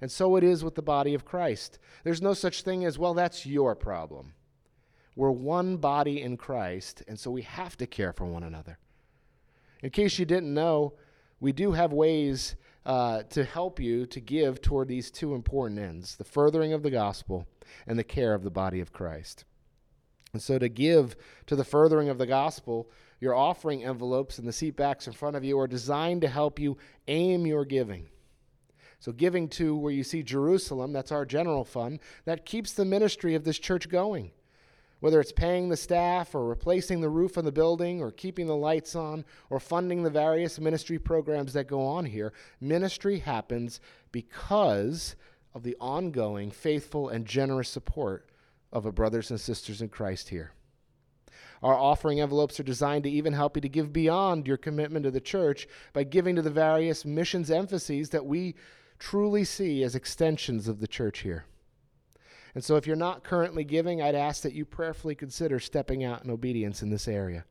And 0.00 0.08
so 0.08 0.36
it 0.36 0.44
is 0.44 0.62
with 0.62 0.76
the 0.76 0.82
body 0.82 1.14
of 1.14 1.24
Christ. 1.24 1.80
There's 2.04 2.22
no 2.22 2.32
such 2.32 2.62
thing 2.62 2.84
as, 2.84 2.96
well, 2.96 3.12
that's 3.12 3.44
your 3.44 3.74
problem. 3.74 4.34
We're 5.16 5.32
one 5.32 5.78
body 5.78 6.22
in 6.22 6.36
Christ, 6.36 7.02
and 7.08 7.18
so 7.18 7.28
we 7.28 7.42
have 7.42 7.76
to 7.78 7.88
care 7.88 8.12
for 8.12 8.24
one 8.24 8.44
another. 8.44 8.78
In 9.82 9.90
case 9.90 10.16
you 10.16 10.24
didn't 10.24 10.54
know, 10.54 10.92
we 11.40 11.50
do 11.50 11.72
have 11.72 11.92
ways 11.92 12.54
uh, 12.84 13.24
to 13.30 13.42
help 13.42 13.80
you 13.80 14.06
to 14.06 14.20
give 14.20 14.62
toward 14.62 14.86
these 14.86 15.10
two 15.10 15.34
important 15.34 15.80
ends 15.80 16.14
the 16.14 16.22
furthering 16.22 16.72
of 16.72 16.84
the 16.84 16.90
gospel 16.92 17.48
and 17.84 17.98
the 17.98 18.04
care 18.04 18.32
of 18.32 18.44
the 18.44 18.50
body 18.52 18.78
of 18.78 18.92
Christ. 18.92 19.44
And 20.32 20.40
so, 20.40 20.56
to 20.56 20.68
give 20.68 21.16
to 21.46 21.56
the 21.56 21.64
furthering 21.64 22.08
of 22.08 22.18
the 22.18 22.26
gospel, 22.26 22.88
Your 23.20 23.34
offering 23.34 23.84
envelopes 23.84 24.38
and 24.38 24.46
the 24.46 24.52
seat 24.52 24.76
backs 24.76 25.06
in 25.06 25.12
front 25.12 25.36
of 25.36 25.44
you 25.44 25.58
are 25.58 25.66
designed 25.66 26.20
to 26.22 26.28
help 26.28 26.58
you 26.58 26.76
aim 27.08 27.46
your 27.46 27.64
giving. 27.64 28.08
So, 28.98 29.12
giving 29.12 29.48
to 29.50 29.76
where 29.76 29.92
you 29.92 30.04
see 30.04 30.22
Jerusalem, 30.22 30.92
that's 30.92 31.12
our 31.12 31.24
general 31.24 31.64
fund, 31.64 32.00
that 32.24 32.46
keeps 32.46 32.72
the 32.72 32.84
ministry 32.84 33.34
of 33.34 33.44
this 33.44 33.58
church 33.58 33.88
going. 33.88 34.30
Whether 35.00 35.20
it's 35.20 35.32
paying 35.32 35.68
the 35.68 35.76
staff 35.76 36.34
or 36.34 36.46
replacing 36.46 37.00
the 37.00 37.10
roof 37.10 37.36
on 37.36 37.44
the 37.44 37.52
building 37.52 38.00
or 38.00 38.10
keeping 38.10 38.46
the 38.46 38.56
lights 38.56 38.96
on 38.96 39.24
or 39.50 39.60
funding 39.60 40.02
the 40.02 40.10
various 40.10 40.58
ministry 40.58 40.98
programs 40.98 41.52
that 41.52 41.68
go 41.68 41.82
on 41.82 42.06
here, 42.06 42.32
ministry 42.60 43.18
happens 43.18 43.80
because 44.10 45.14
of 45.54 45.62
the 45.62 45.76
ongoing, 45.80 46.50
faithful, 46.50 47.10
and 47.10 47.26
generous 47.26 47.68
support 47.68 48.28
of 48.72 48.86
our 48.86 48.92
brothers 48.92 49.30
and 49.30 49.40
sisters 49.40 49.82
in 49.82 49.88
Christ 49.90 50.30
here. 50.30 50.52
Our 51.66 51.74
offering 51.74 52.20
envelopes 52.20 52.60
are 52.60 52.62
designed 52.62 53.02
to 53.02 53.10
even 53.10 53.32
help 53.32 53.56
you 53.56 53.60
to 53.60 53.68
give 53.68 53.92
beyond 53.92 54.46
your 54.46 54.56
commitment 54.56 55.02
to 55.02 55.10
the 55.10 55.20
church 55.20 55.66
by 55.92 56.04
giving 56.04 56.36
to 56.36 56.42
the 56.42 56.48
various 56.48 57.04
missions 57.04 57.50
emphases 57.50 58.10
that 58.10 58.24
we 58.24 58.54
truly 59.00 59.42
see 59.42 59.82
as 59.82 59.96
extensions 59.96 60.68
of 60.68 60.78
the 60.78 60.86
church 60.86 61.22
here. 61.22 61.44
And 62.54 62.62
so, 62.62 62.76
if 62.76 62.86
you're 62.86 62.94
not 62.94 63.24
currently 63.24 63.64
giving, 63.64 64.00
I'd 64.00 64.14
ask 64.14 64.42
that 64.42 64.52
you 64.52 64.64
prayerfully 64.64 65.16
consider 65.16 65.58
stepping 65.58 66.04
out 66.04 66.22
in 66.22 66.30
obedience 66.30 66.82
in 66.82 66.90
this 66.90 67.08
area. 67.08 67.44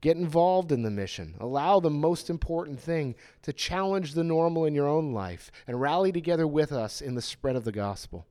Get 0.00 0.16
involved 0.16 0.70
in 0.70 0.84
the 0.84 0.88
mission. 0.88 1.34
Allow 1.40 1.80
the 1.80 1.90
most 1.90 2.30
important 2.30 2.78
thing 2.78 3.16
to 3.42 3.52
challenge 3.52 4.14
the 4.14 4.22
normal 4.22 4.64
in 4.64 4.76
your 4.76 4.86
own 4.86 5.12
life 5.12 5.50
and 5.66 5.80
rally 5.80 6.12
together 6.12 6.46
with 6.46 6.70
us 6.70 7.00
in 7.00 7.16
the 7.16 7.20
spread 7.20 7.56
of 7.56 7.64
the 7.64 7.72
gospel. 7.72 8.28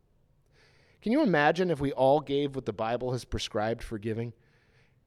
Can 1.02 1.12
you 1.12 1.22
imagine 1.22 1.70
if 1.70 1.82
we 1.82 1.92
all 1.92 2.22
gave 2.22 2.56
what 2.56 2.66
the 2.66 2.72
Bible 2.72 3.12
has 3.12 3.26
prescribed 3.26 3.84
for 3.84 3.98
giving? 3.98 4.32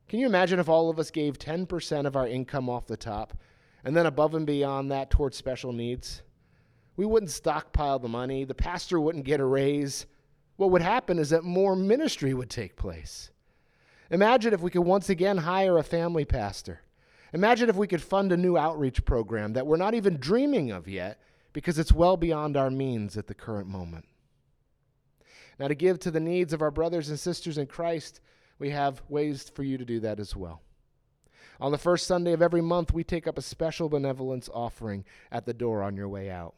Can 0.08 0.18
you 0.18 0.26
imagine 0.26 0.58
if 0.58 0.68
all 0.68 0.90
of 0.90 0.98
us 0.98 1.10
gave 1.10 1.38
10% 1.38 2.06
of 2.06 2.16
our 2.16 2.26
income 2.26 2.68
off 2.68 2.86
the 2.86 2.96
top 2.96 3.36
and 3.84 3.96
then 3.96 4.06
above 4.06 4.34
and 4.34 4.46
beyond 4.46 4.90
that 4.90 5.10
towards 5.10 5.36
special 5.36 5.72
needs? 5.72 6.22
We 6.96 7.06
wouldn't 7.06 7.30
stockpile 7.30 7.98
the 7.98 8.08
money, 8.08 8.44
the 8.44 8.54
pastor 8.54 9.00
wouldn't 9.00 9.24
get 9.24 9.40
a 9.40 9.44
raise. 9.44 10.06
What 10.56 10.70
would 10.70 10.82
happen 10.82 11.18
is 11.18 11.30
that 11.30 11.44
more 11.44 11.74
ministry 11.74 12.34
would 12.34 12.50
take 12.50 12.76
place. 12.76 13.30
Imagine 14.10 14.52
if 14.52 14.60
we 14.60 14.70
could 14.70 14.82
once 14.82 15.08
again 15.08 15.38
hire 15.38 15.78
a 15.78 15.82
family 15.82 16.26
pastor. 16.26 16.82
Imagine 17.32 17.70
if 17.70 17.76
we 17.76 17.86
could 17.86 18.02
fund 18.02 18.30
a 18.30 18.36
new 18.36 18.58
outreach 18.58 19.04
program 19.06 19.54
that 19.54 19.66
we're 19.66 19.78
not 19.78 19.94
even 19.94 20.18
dreaming 20.18 20.70
of 20.70 20.86
yet 20.86 21.18
because 21.54 21.78
it's 21.78 21.92
well 21.92 22.18
beyond 22.18 22.56
our 22.56 22.70
means 22.70 23.16
at 23.16 23.26
the 23.26 23.34
current 23.34 23.68
moment. 23.68 24.04
Now, 25.58 25.68
to 25.68 25.74
give 25.74 25.98
to 26.00 26.10
the 26.10 26.20
needs 26.20 26.52
of 26.52 26.60
our 26.60 26.70
brothers 26.70 27.08
and 27.08 27.18
sisters 27.18 27.56
in 27.56 27.66
Christ, 27.66 28.20
we 28.62 28.70
have 28.70 29.02
ways 29.08 29.50
for 29.52 29.64
you 29.64 29.76
to 29.76 29.84
do 29.84 29.98
that 29.98 30.20
as 30.20 30.36
well. 30.36 30.62
On 31.60 31.72
the 31.72 31.78
first 31.78 32.06
Sunday 32.06 32.32
of 32.32 32.40
every 32.40 32.62
month, 32.62 32.94
we 32.94 33.02
take 33.02 33.26
up 33.26 33.36
a 33.36 33.42
special 33.42 33.88
benevolence 33.88 34.48
offering 34.54 35.04
at 35.32 35.46
the 35.46 35.52
door 35.52 35.82
on 35.82 35.96
your 35.96 36.08
way 36.08 36.30
out. 36.30 36.54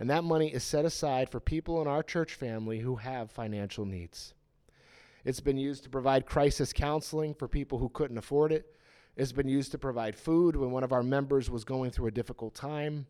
And 0.00 0.10
that 0.10 0.24
money 0.24 0.52
is 0.52 0.64
set 0.64 0.84
aside 0.84 1.30
for 1.30 1.38
people 1.38 1.80
in 1.80 1.86
our 1.86 2.02
church 2.02 2.34
family 2.34 2.80
who 2.80 2.96
have 2.96 3.30
financial 3.30 3.84
needs. 3.84 4.34
It's 5.24 5.38
been 5.38 5.58
used 5.58 5.84
to 5.84 5.90
provide 5.90 6.26
crisis 6.26 6.72
counseling 6.72 7.34
for 7.34 7.46
people 7.46 7.78
who 7.78 7.88
couldn't 7.88 8.18
afford 8.18 8.50
it. 8.50 8.74
It's 9.16 9.30
been 9.30 9.48
used 9.48 9.70
to 9.70 9.78
provide 9.78 10.16
food 10.16 10.56
when 10.56 10.72
one 10.72 10.82
of 10.82 10.92
our 10.92 11.04
members 11.04 11.48
was 11.48 11.62
going 11.62 11.92
through 11.92 12.08
a 12.08 12.10
difficult 12.10 12.56
time. 12.56 13.06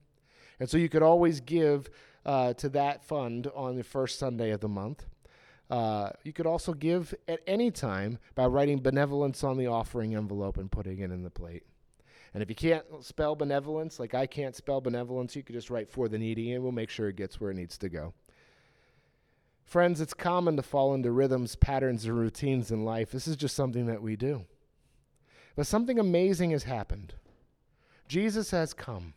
And 0.60 0.68
so 0.68 0.76
you 0.76 0.90
could 0.90 1.02
always 1.02 1.40
give 1.40 1.88
uh, 2.26 2.52
to 2.54 2.68
that 2.68 3.06
fund 3.06 3.50
on 3.54 3.76
the 3.76 3.84
first 3.84 4.18
Sunday 4.18 4.50
of 4.50 4.60
the 4.60 4.68
month. 4.68 5.06
Uh, 5.70 6.10
you 6.24 6.32
could 6.32 6.46
also 6.46 6.72
give 6.72 7.14
at 7.26 7.40
any 7.46 7.70
time 7.70 8.18
by 8.34 8.46
writing 8.46 8.80
benevolence 8.80 9.44
on 9.44 9.58
the 9.58 9.66
offering 9.66 10.14
envelope 10.14 10.56
and 10.56 10.70
putting 10.70 11.00
it 11.00 11.10
in 11.10 11.22
the 11.22 11.30
plate. 11.30 11.64
And 12.34 12.42
if 12.42 12.48
you 12.48 12.54
can't 12.54 12.84
spell 13.00 13.34
benevolence, 13.34 13.98
like 13.98 14.14
I 14.14 14.26
can't 14.26 14.56
spell 14.56 14.80
benevolence, 14.80 15.34
you 15.36 15.42
could 15.42 15.54
just 15.54 15.70
write 15.70 15.90
for 15.90 16.08
the 16.08 16.18
needy 16.18 16.52
and 16.52 16.62
we'll 16.62 16.72
make 16.72 16.90
sure 16.90 17.08
it 17.08 17.16
gets 17.16 17.40
where 17.40 17.50
it 17.50 17.56
needs 17.56 17.76
to 17.78 17.88
go. 17.88 18.14
Friends, 19.64 20.00
it's 20.00 20.14
common 20.14 20.56
to 20.56 20.62
fall 20.62 20.94
into 20.94 21.10
rhythms, 21.10 21.54
patterns, 21.54 22.06
and 22.06 22.18
routines 22.18 22.70
in 22.70 22.86
life. 22.86 23.10
This 23.10 23.28
is 23.28 23.36
just 23.36 23.54
something 23.54 23.86
that 23.86 24.02
we 24.02 24.16
do. 24.16 24.46
But 25.56 25.66
something 25.66 25.98
amazing 25.98 26.52
has 26.52 26.62
happened. 26.62 27.14
Jesus 28.08 28.50
has 28.52 28.72
come. 28.72 29.12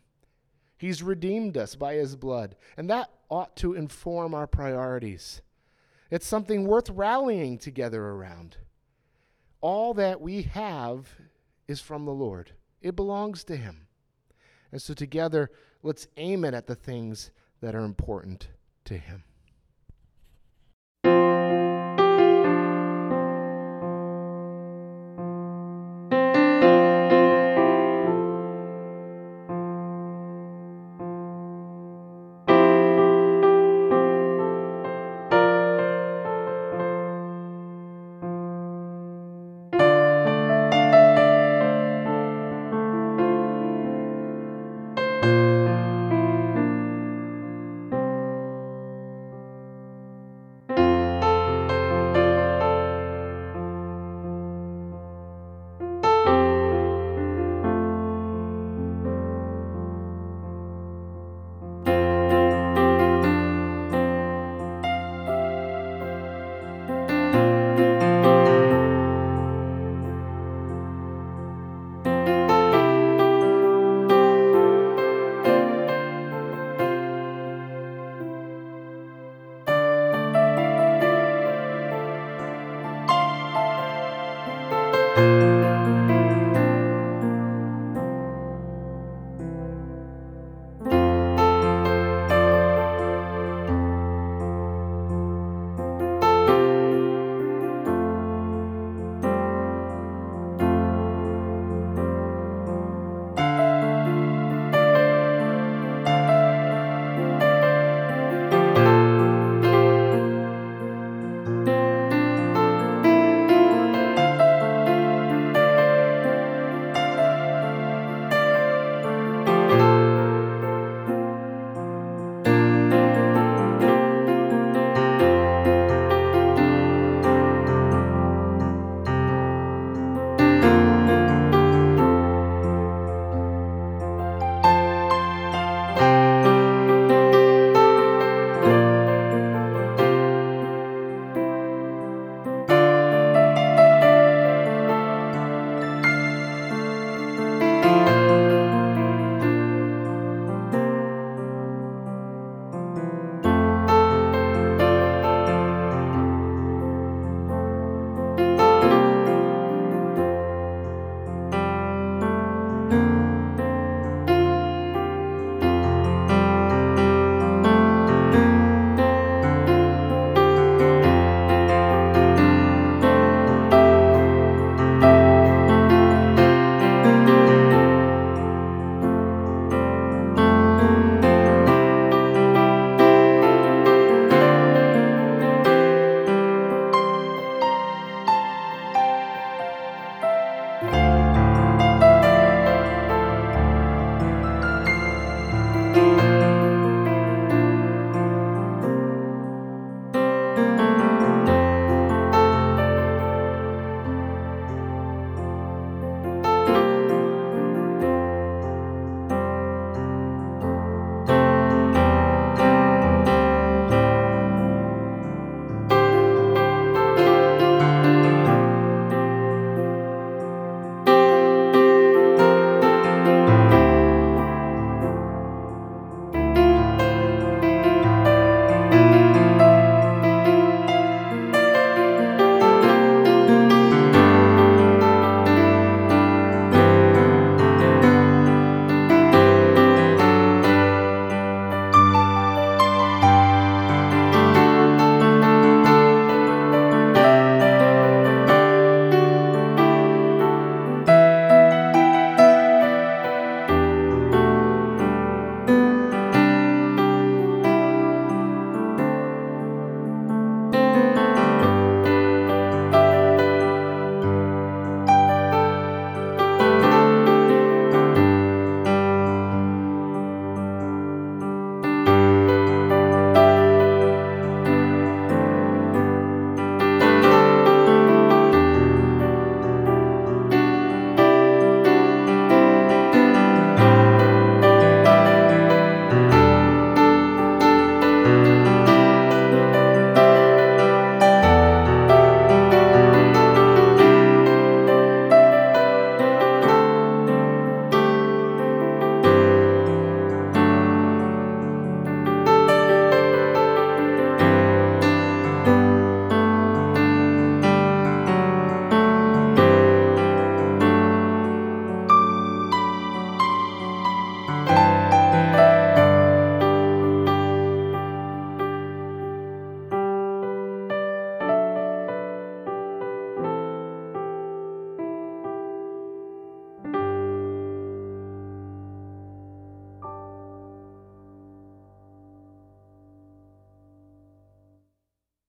He's 0.76 1.02
redeemed 1.02 1.56
us 1.56 1.74
by 1.74 1.94
his 1.94 2.16
blood, 2.16 2.56
and 2.76 2.90
that 2.90 3.10
ought 3.30 3.56
to 3.56 3.72
inform 3.72 4.34
our 4.34 4.46
priorities. 4.46 5.40
It's 6.12 6.26
something 6.26 6.66
worth 6.66 6.90
rallying 6.90 7.56
together 7.56 8.04
around. 8.04 8.58
All 9.62 9.94
that 9.94 10.20
we 10.20 10.42
have 10.42 11.08
is 11.66 11.80
from 11.80 12.04
the 12.04 12.12
Lord, 12.12 12.52
it 12.82 12.94
belongs 12.94 13.44
to 13.44 13.56
him. 13.56 13.86
And 14.70 14.82
so, 14.82 14.92
together, 14.92 15.50
let's 15.82 16.08
aim 16.18 16.44
it 16.44 16.52
at 16.52 16.66
the 16.66 16.74
things 16.74 17.30
that 17.62 17.74
are 17.74 17.84
important 17.84 18.48
to 18.84 18.98
him. 18.98 19.24